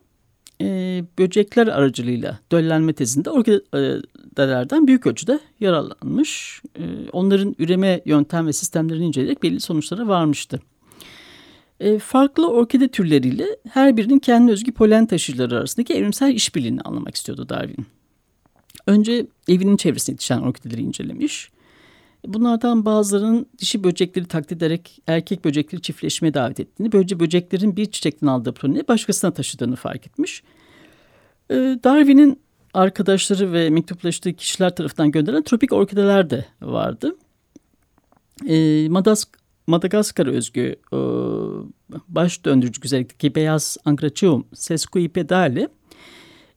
e, 0.96 1.04
böcekler 1.18 1.66
aracılığıyla 1.66 2.38
döllenme 2.52 2.92
tezinde 2.92 3.30
orkidelerden 3.30 4.86
büyük 4.86 5.06
ölçüde 5.06 5.40
yararlanmış. 5.60 6.62
E, 6.78 6.82
onların 7.12 7.56
üreme 7.58 8.00
yöntem 8.04 8.46
ve 8.46 8.52
sistemlerini 8.52 9.04
inceleyerek 9.04 9.42
belli 9.42 9.60
sonuçlara 9.60 10.08
varmıştı. 10.08 10.60
E, 11.80 11.98
farklı 11.98 12.50
orkide 12.50 12.88
türleriyle 12.88 13.46
her 13.70 13.96
birinin 13.96 14.18
kendi 14.18 14.52
özgü 14.52 14.72
polen 14.72 15.06
taşıyıcıları 15.06 15.58
arasındaki 15.58 15.94
evrimsel 15.94 16.34
işbirliğini 16.34 16.80
anlamak 16.80 17.14
istiyordu 17.14 17.48
Darwin. 17.48 17.86
Önce 18.86 19.26
evinin 19.48 19.76
çevresinde 19.76 20.14
yetişen 20.14 20.40
orkideleri 20.40 20.82
incelemiş. 20.82 21.50
Bunlardan 22.26 22.84
bazılarının 22.84 23.46
dişi 23.58 23.84
böcekleri 23.84 24.26
taklit 24.26 24.52
ederek 24.52 25.02
erkek 25.06 25.44
böcekleri 25.44 25.82
çiftleşmeye 25.82 26.34
davet 26.34 26.60
ettiğini, 26.60 26.92
böylece 26.92 27.20
böceklerin 27.20 27.76
bir 27.76 27.86
çiçekten 27.86 28.26
aldığı 28.26 28.52
poleni 28.52 28.88
başkasına 28.88 29.30
taşıdığını 29.30 29.76
fark 29.76 30.06
etmiş. 30.06 30.42
E, 31.50 31.54
Darwin'in 31.54 32.40
arkadaşları 32.74 33.52
ve 33.52 33.70
mektuplaştığı 33.70 34.32
kişiler 34.32 34.76
tarafından 34.76 35.10
gönderilen 35.10 35.42
tropik 35.42 35.72
orkideler 35.72 36.30
de 36.30 36.44
vardı. 36.62 37.16
E, 38.48 38.88
Madask 38.88 39.38
Madagaskar 39.66 40.26
özgü 40.26 40.76
e, 40.92 40.98
baş 42.08 42.44
döndürücü 42.44 42.80
güzellikteki 42.80 43.34
beyaz 43.34 43.76
Angrachium 43.84 44.46
sesquipedale 44.54 45.68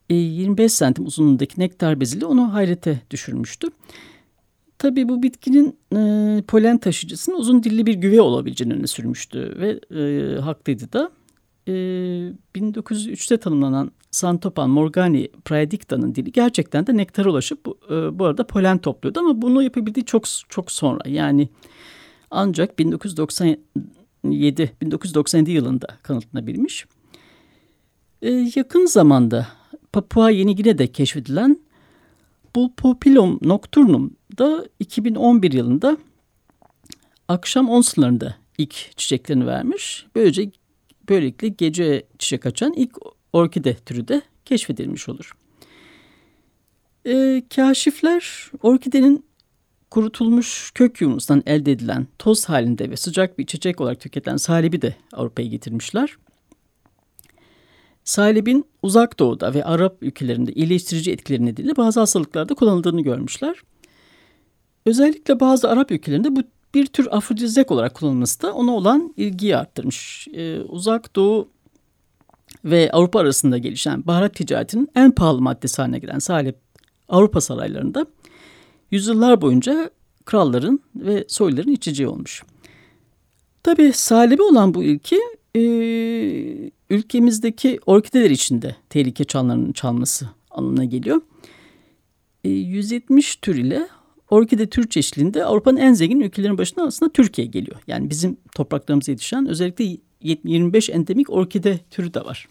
e, 0.10 0.16
25 0.16 0.74
santim 0.74 1.06
uzunluğundaki 1.06 1.60
nektar 1.60 2.00
beziyle 2.00 2.26
onu 2.26 2.54
hayrete 2.54 3.02
düşürmüştü. 3.12 3.68
Tabii 4.78 5.10
bu 5.10 5.24
bitkinin 5.24 5.78
e, 5.96 6.42
polen 6.48 6.78
taşıyıcısının 6.78 7.36
uzun 7.36 7.64
dilli 7.64 7.86
bir 7.86 7.94
güve 7.94 8.22
olabileceğini 8.22 8.74
öne 8.74 8.88
sürmüştü 8.88 9.56
ve 9.60 9.80
e, 10.00 10.36
haklıydı 10.40 10.94
da. 10.94 11.12
E, 11.70 11.72
1903'te 12.56 13.38
tanımlanan 13.38 13.92
Santopan 14.12 14.70
morgani 14.70 15.30
praedicta'nın 15.46 16.16
dili 16.16 16.32
gerçekten 16.32 16.88
de 16.88 16.98
nektara 16.98 17.30
ulaşıp 17.30 17.66
bu, 17.66 17.78
e, 17.90 18.20
bu 18.20 18.26
arada 18.26 18.48
polen 18.48 18.78
topluyordu 18.78 19.20
ama 19.20 19.42
bunu 19.42 19.64
yapabildiği 19.64 20.06
çok 20.06 20.26
çok 20.50 20.72
sonra 20.72 21.10
yani 21.10 21.50
ancak 22.32 22.80
1997 22.80 23.62
1997 24.82 25.52
yılında 25.52 25.88
kanıtlanabilmiş. 26.04 26.86
E, 28.22 28.32
yakın 28.56 28.86
zamanda 28.86 29.48
Papua 29.94 30.30
Yeni 30.30 30.56
Gine'de 30.56 30.88
keşfedilen 30.88 31.60
Bulpopilum 32.56 33.40
nocturnum 33.42 34.16
da 34.38 34.66
2011 34.80 35.52
yılında 35.52 35.98
akşam 37.28 37.70
10 37.70 37.82
sularında 37.82 38.36
ilk 38.58 38.98
çiçeklerini 38.98 39.48
vermiş. 39.48 40.06
Böylece 40.16 40.52
böylelikle 41.10 41.48
gece 41.48 42.04
çiçek 42.20 42.46
açan 42.46 42.74
ilk 42.74 42.98
orkide 43.34 43.74
türü 43.74 44.08
de 44.08 44.22
keşfedilmiş 44.46 45.10
olur. 45.10 45.32
E, 47.06 47.44
kaşifler 47.56 48.52
orkidenin 48.64 49.26
kurutulmuş 49.90 50.72
kök 50.76 51.02
yumusundan 51.02 51.44
elde 51.46 51.72
edilen 51.72 52.08
toz 52.20 52.46
halinde 52.46 52.90
ve 52.90 52.98
sıcak 52.98 53.38
bir 53.40 53.44
içecek 53.44 53.82
olarak 53.82 54.00
tüketilen 54.00 54.38
salibi 54.38 54.82
de 54.82 54.96
Avrupa'ya 55.14 55.48
getirmişler. 55.48 56.18
Salibin 58.04 58.66
uzak 58.82 59.20
doğuda 59.20 59.54
ve 59.54 59.64
Arap 59.64 59.98
ülkelerinde 60.02 60.54
iyileştirici 60.54 61.12
etkileri 61.12 61.46
nedeniyle 61.46 61.78
bazı 61.78 62.00
hastalıklarda 62.00 62.54
kullanıldığını 62.54 63.02
görmüşler. 63.02 63.56
Özellikle 64.86 65.40
bazı 65.40 65.70
Arap 65.70 65.92
ülkelerinde 65.92 66.36
bu 66.36 66.44
bir 66.74 66.86
tür 66.86 67.08
afrodizyak 67.12 67.72
olarak 67.72 67.94
kullanılması 67.94 68.42
da 68.42 68.54
ona 68.54 68.72
olan 68.72 69.14
ilgiyi 69.18 69.58
arttırmış. 69.58 70.28
Ee, 70.34 70.60
uzak 70.60 71.16
doğu 71.16 71.50
ve 72.66 72.92
Avrupa 72.92 73.20
arasında 73.20 73.58
gelişen 73.58 74.08
baharat 74.08 74.36
ticaretinin 74.36 74.90
en 74.96 75.12
pahalı 75.12 75.42
maddesi 75.42 75.82
haline 75.82 76.00
gelen 76.00 76.20
salep 76.20 76.56
Avrupa 77.10 77.42
saraylarında 77.42 78.06
yüzyıllar 78.92 79.42
boyunca 79.42 79.90
kralların 80.26 80.80
ve 80.96 81.26
soyların 81.28 81.72
içeceği 81.72 82.08
olmuş. 82.08 82.44
Tabi 83.64 83.94
salebi 83.94 84.42
olan 84.42 84.74
bu 84.74 84.84
ilki 84.84 85.20
e, 85.56 85.62
ülkemizdeki 86.90 87.80
orkideler 87.86 88.30
içinde 88.30 88.76
tehlike 88.90 89.24
çanlarının 89.24 89.72
çalması 89.72 90.30
anlamına 90.52 90.86
geliyor. 90.86 91.22
E, 92.44 92.50
170 92.50 93.36
tür 93.36 93.56
ile 93.56 93.88
orkide 94.30 94.70
tür 94.70 94.90
çeşitliliğinde 94.90 95.46
Avrupa'nın 95.46 95.78
en 95.78 95.94
zengin 95.94 96.20
ülkelerin 96.20 96.58
başında 96.58 96.84
aslında 96.84 97.12
Türkiye 97.12 97.48
geliyor. 97.48 97.78
Yani 97.88 98.10
bizim 98.10 98.38
topraklarımıza 98.56 99.12
yetişen 99.12 99.48
özellikle 99.48 99.98
25 100.22 100.90
endemik 100.90 101.30
orkide 101.30 101.80
türü 101.92 102.14
de 102.14 102.26
var. 102.26 102.48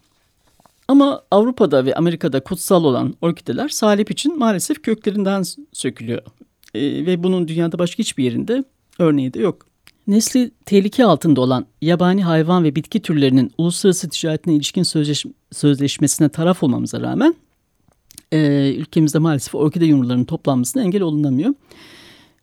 Ama 0.89 1.23
Avrupa'da 1.31 1.85
ve 1.85 1.95
Amerika'da 1.95 2.41
kutsal 2.41 2.85
olan 2.85 3.15
orkideler 3.21 3.69
salep 3.69 4.11
için 4.11 4.39
maalesef 4.39 4.83
köklerinden 4.83 5.43
sökülüyor. 5.73 6.23
E, 6.75 7.07
ve 7.07 7.23
bunun 7.23 7.49
dünyada 7.49 7.79
başka 7.79 7.99
hiçbir 7.99 8.25
yerinde 8.25 8.65
örneği 8.99 9.35
de 9.35 9.41
yok. 9.41 9.67
Nesli 10.07 10.51
tehlike 10.65 11.05
altında 11.05 11.41
olan 11.41 11.67
yabani 11.83 12.25
hayvan 12.25 12.65
ve 12.65 12.75
bitki 12.75 13.03
türlerinin 13.03 13.53
uluslararası 13.59 14.09
ticaretine 14.09 14.55
ilişkin 14.55 14.83
sözleş 14.83 15.25
sözleşmesine 15.53 16.29
taraf 16.29 16.63
olmamıza 16.63 17.01
rağmen 17.01 17.35
e, 18.33 18.73
ülkemizde 18.75 19.19
maalesef 19.19 19.55
orkide 19.55 19.85
yumrularının 19.85 20.25
toplanmasına 20.25 20.83
engel 20.83 21.03
olunamıyor. 21.03 21.55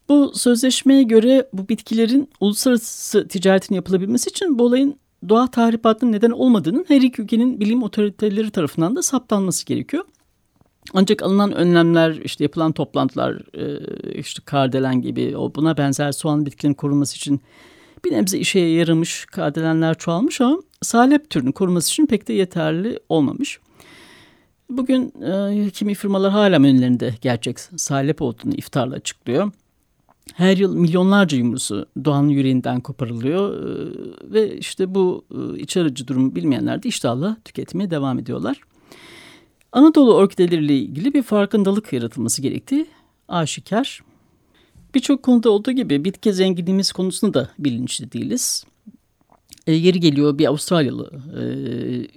Bu 0.10 0.32
sözleşmeye 0.36 1.04
göre 1.04 1.50
bu 1.54 1.70
bitkilerin 1.70 2.30
uluslararası 2.40 3.28
ticaretin 3.28 3.76
yapılabilmesi 3.76 4.30
için 4.30 4.60
bu 4.60 4.64
olayın 4.64 4.96
doğa 5.30 5.52
tahribatının 5.52 6.12
neden 6.12 6.32
olmadığının 6.32 6.86
her 6.88 7.02
iki 7.02 7.22
ülkenin 7.22 7.60
bilim 7.60 7.84
otoriteleri 7.84 8.52
tarafından 8.52 8.96
da 8.96 9.02
saptanması 9.02 9.66
gerekiyor. 9.66 10.04
Ancak 10.94 11.24
alınan 11.24 11.52
önlemler, 11.52 12.12
işte 12.12 12.44
yapılan 12.44 12.72
toplantılar, 12.72 13.42
e, 13.54 14.20
işte 14.20 14.42
kardelen 14.46 15.02
gibi 15.02 15.38
o 15.38 15.56
buna 15.56 15.78
benzer 15.78 16.12
soğan 16.12 16.46
bitkilerin 16.46 16.74
korunması 16.74 17.16
için 17.16 17.42
bir 18.06 18.12
nebze 18.12 18.38
işe 18.38 18.60
yaramış, 18.60 19.26
kardelenler 19.26 19.98
çoğalmış 19.98 20.42
ama 20.42 20.58
salep 20.82 21.30
türünün 21.30 21.52
korunması 21.52 21.92
için 21.92 22.06
pek 22.06 22.28
de 22.28 22.34
yeterli 22.34 23.00
olmamış. 23.10 23.60
Bugün 24.70 25.14
e, 25.22 25.70
kimi 25.70 25.96
firmalar 25.96 26.32
hala 26.32 26.60
menülerinde 26.60 27.16
gerçek 27.22 27.60
salep 27.60 28.22
olduğunu 28.22 28.54
iftarla 28.54 28.96
açıklıyor. 28.96 29.52
Her 30.34 30.58
yıl 30.58 30.76
milyonlarca 30.76 31.38
yumrusu 31.38 31.86
doğanın 32.06 32.30
yüreğinden 32.30 32.82
koparılıyor 32.82 33.64
e, 33.64 34.34
ve 34.34 34.58
işte 34.58 34.96
bu 34.96 35.26
e, 35.32 35.60
iç 35.60 35.78
aracı 35.78 36.08
durumu 36.08 36.36
bilmeyenler 36.36 36.84
de 36.84 36.88
iştahla 36.88 37.38
tüketmeye 37.46 37.92
devam 37.92 38.20
ediyorlar. 38.20 38.62
Anadolu 39.72 40.16
orkideleriyle 40.16 40.78
ilgili 40.78 41.14
bir 41.14 41.24
farkındalık 41.24 41.94
yaratılması 41.94 42.42
gerektiği 42.42 42.86
aşikar. 43.28 44.02
Birçok 44.96 45.24
konuda 45.24 45.50
olduğu 45.50 45.72
gibi 45.72 46.04
bitki 46.06 46.34
zenginliğimiz 46.34 46.92
konusunda 46.92 47.34
da 47.34 47.50
bilinçli 47.60 48.12
değiliz. 48.12 48.66
E, 49.68 49.74
yeri 49.74 50.00
geliyor 50.00 50.38
bir 50.38 50.46
Avustralyalı 50.46 51.12
e, 51.38 51.42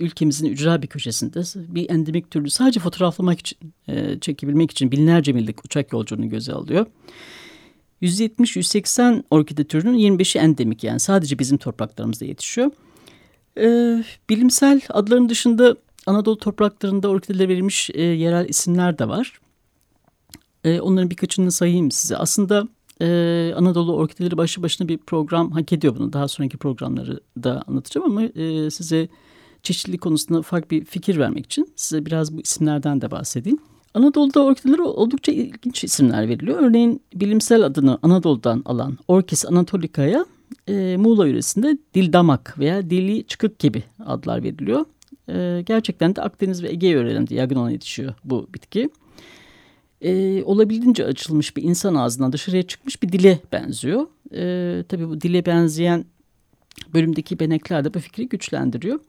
ülkemizin 0.04 0.46
ücra 0.46 0.82
bir 0.82 0.87
köşesinde 0.87 1.42
bir 1.74 1.90
endemik 1.90 2.30
türlü 2.30 2.50
sadece 2.50 2.80
fotoğraflamak 2.80 3.40
için, 3.40 3.58
e, 3.88 4.20
çekebilmek 4.20 4.70
için 4.70 4.92
binlerce 4.92 5.32
millik 5.32 5.64
uçak 5.64 5.92
yolculuğunu 5.92 6.28
göze 6.28 6.52
alıyor. 6.52 6.87
170-180 8.02 9.22
orkide 9.30 9.64
türünün 9.64 9.98
25'i 9.98 10.40
endemik 10.40 10.84
yani 10.84 11.00
sadece 11.00 11.38
bizim 11.38 11.58
topraklarımızda 11.58 12.24
yetişiyor. 12.24 12.70
E, 13.58 13.66
bilimsel 14.30 14.80
adların 14.88 15.28
dışında 15.28 15.76
Anadolu 16.06 16.38
topraklarında 16.38 17.08
orkidelere 17.08 17.48
verilmiş 17.48 17.90
e, 17.94 18.02
yerel 18.02 18.48
isimler 18.48 18.98
de 18.98 19.08
var. 19.08 19.40
E, 20.64 20.80
onların 20.80 21.11
birkaçını 21.11 21.52
sayayım 21.52 21.90
size. 21.90 22.16
Aslında 22.16 22.68
e, 23.00 23.52
Anadolu 23.56 23.96
orkideleri 23.96 24.37
başı 24.37 24.62
başına 24.62 24.88
bir 24.88 24.98
program 24.98 25.50
hak 25.50 25.72
ediyor 25.72 25.96
bunu. 25.96 26.12
Daha 26.12 26.28
sonraki 26.28 26.56
programları 26.56 27.20
da 27.42 27.62
anlatacağım 27.66 28.06
ama 28.06 28.22
e, 28.22 28.70
size 28.70 29.08
çeşitlilik 29.62 30.00
konusunda 30.00 30.38
ufak 30.38 30.70
bir 30.70 30.84
fikir 30.84 31.18
vermek 31.18 31.46
için 31.46 31.72
size 31.76 32.06
biraz 32.06 32.37
bu 32.37 32.40
isimlerden 32.40 33.00
de 33.00 33.11
bahsedeyim. 33.11 33.58
Anadolu'da 33.94 34.44
orkidelere 34.44 34.82
oldukça 34.82 35.32
ilginç 35.32 35.84
isimler 35.84 36.28
veriliyor. 36.28 36.58
Örneğin 36.61 37.00
bilimsel 37.14 37.62
adını 37.62 37.98
Anadolu'dan 38.02 38.62
alan 38.64 38.98
Orkis 39.08 39.46
anatolica'ya 39.46 40.26
e, 40.68 40.96
Muğla 40.96 41.26
yöresinde 41.26 41.78
dildamak 41.94 42.58
veya 42.58 42.90
dili 42.90 43.26
çıkık 43.26 43.58
gibi 43.58 43.82
adlar 44.06 44.42
veriliyor. 44.42 44.84
E, 45.28 45.62
gerçekten 45.66 46.16
de 46.16 46.22
Akdeniz 46.22 46.62
ve 46.62 46.70
Ege 46.70 46.88
yörelerinde 46.88 47.34
yaygın 47.34 47.56
olan 47.56 47.70
yetişiyor 47.70 48.14
bu 48.24 48.48
bitki. 48.54 48.90
E, 50.02 50.42
olabildiğince 50.42 51.04
açılmış 51.04 51.56
bir 51.56 51.62
insan 51.62 51.94
ağzından 51.94 52.32
dışarıya 52.32 52.62
çıkmış 52.62 53.02
bir 53.02 53.12
dile 53.12 53.38
benziyor. 53.52 54.06
E, 54.34 54.84
tabii 54.88 55.08
bu 55.08 55.20
dile 55.20 55.46
benzeyen 55.46 56.04
bölümdeki 56.94 57.40
benekler 57.40 57.84
de 57.84 57.94
bu 57.94 57.98
fikri 57.98 58.28
güçlendiriyor. 58.28 59.00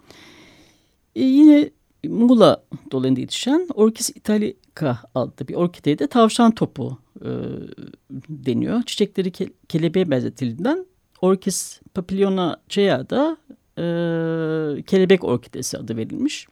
E, 1.15 1.23
yine 1.23 1.69
Muğla 2.08 2.63
dolayında 2.91 3.19
yetişen 3.19 3.67
Orkis 3.73 4.10
italica 4.10 4.99
adlı 5.15 5.47
bir 5.47 5.56
orkideye 5.56 5.99
de 5.99 6.08
tavşan 6.08 6.52
topu 6.52 6.97
e, 7.21 7.30
deniyor. 8.30 8.84
Çiçekleri 8.84 9.32
ke 9.32 9.49
kelebeğe 9.69 10.12
benzetildiğinden 10.12 10.86
Orkis 11.21 11.80
papilionacea 11.93 13.10
da 13.10 13.38
e, 13.78 13.84
kelebek 14.84 15.23
orkidesi 15.23 15.78
adı 15.78 15.97
verilmiş. 15.97 16.47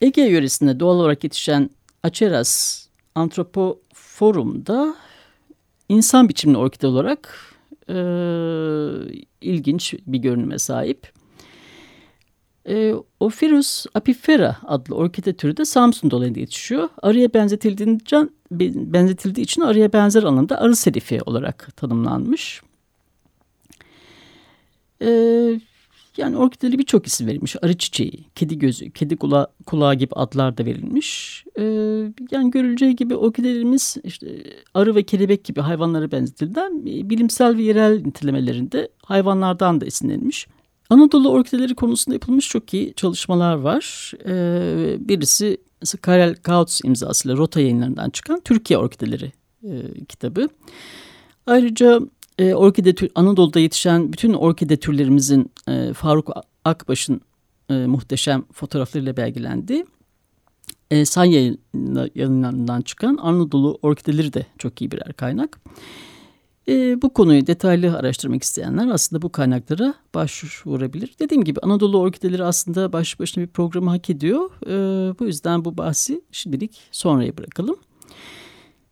Ege 0.00 0.22
yöresinde 0.22 0.80
doğal 0.80 0.96
olarak 0.96 1.24
yetişen 1.24 1.70
Aceras 2.04 2.84
antropoforumda 3.14 4.94
insan 5.88 6.28
biçimli 6.28 6.56
orkide 6.58 6.86
olarak 6.86 7.38
e, 7.88 7.94
ilginç 9.40 9.94
bir 10.06 10.18
görünüme 10.18 10.58
sahip. 10.58 11.12
E, 12.68 12.94
Ophirus 13.20 13.86
apifera 13.94 14.56
adlı 14.66 14.94
orkide 14.94 15.32
türü 15.32 15.56
de 15.56 15.64
Samsun 15.64 16.10
dolayında 16.10 16.40
yetişiyor. 16.40 16.88
Arıya 17.02 17.34
benzetildiğinden, 17.34 18.30
benzetildiği 18.74 19.44
için 19.44 19.62
arıya 19.62 19.92
benzer 19.92 20.22
anlamda 20.22 20.60
arı 20.60 20.76
serifi 20.76 21.22
olarak 21.22 21.76
tanımlanmış. 21.76 22.62
E, 25.02 25.10
Yani 26.16 26.36
orkidelere 26.36 26.78
birçok 26.78 27.06
isim 27.06 27.26
verilmiş. 27.26 27.56
Arı 27.62 27.78
çiçeği, 27.78 28.24
kedi 28.34 28.58
gözü, 28.58 28.90
kedi 28.90 29.16
kula 29.16 29.46
kulağı 29.66 29.94
gibi 29.94 30.14
adlar 30.14 30.58
da 30.58 30.64
verilmiş. 30.64 31.44
Ee, 31.58 31.62
yani 32.30 32.50
görüleceği 32.50 32.96
gibi 32.96 33.16
orkidelerimiz 33.16 33.96
işte 34.04 34.42
arı 34.74 34.94
ve 34.94 35.02
kelebek 35.02 35.44
gibi 35.44 35.60
hayvanlara 35.60 36.12
benzetilden 36.12 36.84
bilimsel 36.84 37.56
ve 37.56 37.62
yerel 37.62 38.02
nitelemelerinde 38.04 38.88
hayvanlardan 39.04 39.80
da 39.80 39.86
esinlenmiş. 39.86 40.46
Anadolu 40.90 41.30
orkideleri 41.30 41.74
konusunda 41.74 42.14
yapılmış 42.14 42.48
çok 42.48 42.74
iyi 42.74 42.94
çalışmalar 42.94 43.54
var. 43.54 44.12
Ee, 44.26 44.96
birisi 45.08 45.58
Karel 46.00 46.34
Kautz 46.34 46.80
imzasıyla 46.84 47.36
Rota 47.36 47.60
yayınlarından 47.60 48.10
çıkan 48.10 48.40
Türkiye 48.40 48.78
Orkideleri 48.78 49.32
e, 49.64 50.04
kitabı. 50.08 50.48
Ayrıca 51.46 52.00
e, 52.38 52.54
orkide 52.54 52.94
tür, 52.94 53.10
Anadolu'da 53.14 53.60
yetişen 53.60 54.12
bütün 54.12 54.32
orkide 54.32 54.76
türlerimizin 54.76 55.52
e, 55.68 55.92
Faruk 55.92 56.30
Akbaş'ın 56.64 57.20
e, 57.70 57.74
muhteşem 57.74 58.44
fotoğraflarıyla 58.52 59.16
belgelendi. 59.16 59.84
E, 60.90 61.04
San 61.04 61.24
yayınlarından 61.24 62.82
çıkan 62.82 63.16
Anadolu 63.16 63.78
orkideleri 63.82 64.32
de 64.32 64.46
çok 64.58 64.80
iyi 64.80 64.90
birer 64.90 65.12
kaynak. 65.12 65.60
E, 66.68 67.02
bu 67.02 67.12
konuyu 67.12 67.46
detaylı 67.46 67.96
araştırmak 67.96 68.42
isteyenler 68.42 68.88
aslında 68.88 69.22
bu 69.22 69.32
kaynaklara 69.32 69.94
başvurabilir. 70.14 71.14
Dediğim 71.20 71.44
gibi 71.44 71.60
Anadolu 71.60 71.98
orkideleri 71.98 72.44
aslında 72.44 72.92
baş 72.92 73.20
başına 73.20 73.44
bir 73.44 73.48
programı 73.48 73.90
hak 73.90 74.10
ediyor. 74.10 74.50
E, 74.66 74.74
bu 75.18 75.24
yüzden 75.24 75.64
bu 75.64 75.78
bahsi 75.78 76.20
şimdilik 76.32 76.80
sonraya 76.90 77.36
bırakalım. 77.36 77.76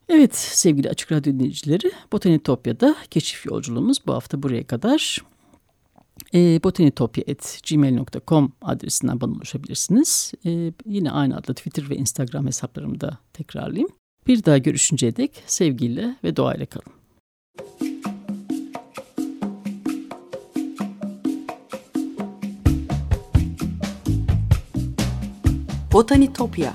Evet 0.09 0.37
sevgili 0.37 0.91
Açık 0.91 1.13
Radyo 1.13 1.35
dinleyicileri 1.35 1.93
Botanitopya'da 2.13 2.97
keşif 3.11 3.47
yolculuğumuz 3.47 3.99
bu 4.07 4.15
hafta 4.15 4.43
buraya 4.43 4.67
kadar. 4.67 5.19
E, 6.35 6.63
botanitopya.gmail.com 6.65 8.53
adresinden 8.63 9.21
bana 9.21 9.33
ulaşabilirsiniz. 9.33 10.33
E, 10.47 10.73
yine 10.87 11.11
aynı 11.11 11.37
adlı 11.37 11.55
Twitter 11.55 11.91
ve 11.91 11.97
Instagram 11.97 12.47
hesaplarımı 12.47 13.01
da 13.01 13.19
tekrarlayayım. 13.33 13.89
Bir 14.27 14.45
daha 14.45 14.59
görüşünceye 14.59 15.17
dek 15.17 15.43
sevgiyle 15.47 16.17
ve 16.25 16.37
doğayla 16.37 16.67
kalın. 16.67 16.93
Botanitopya 25.93 26.75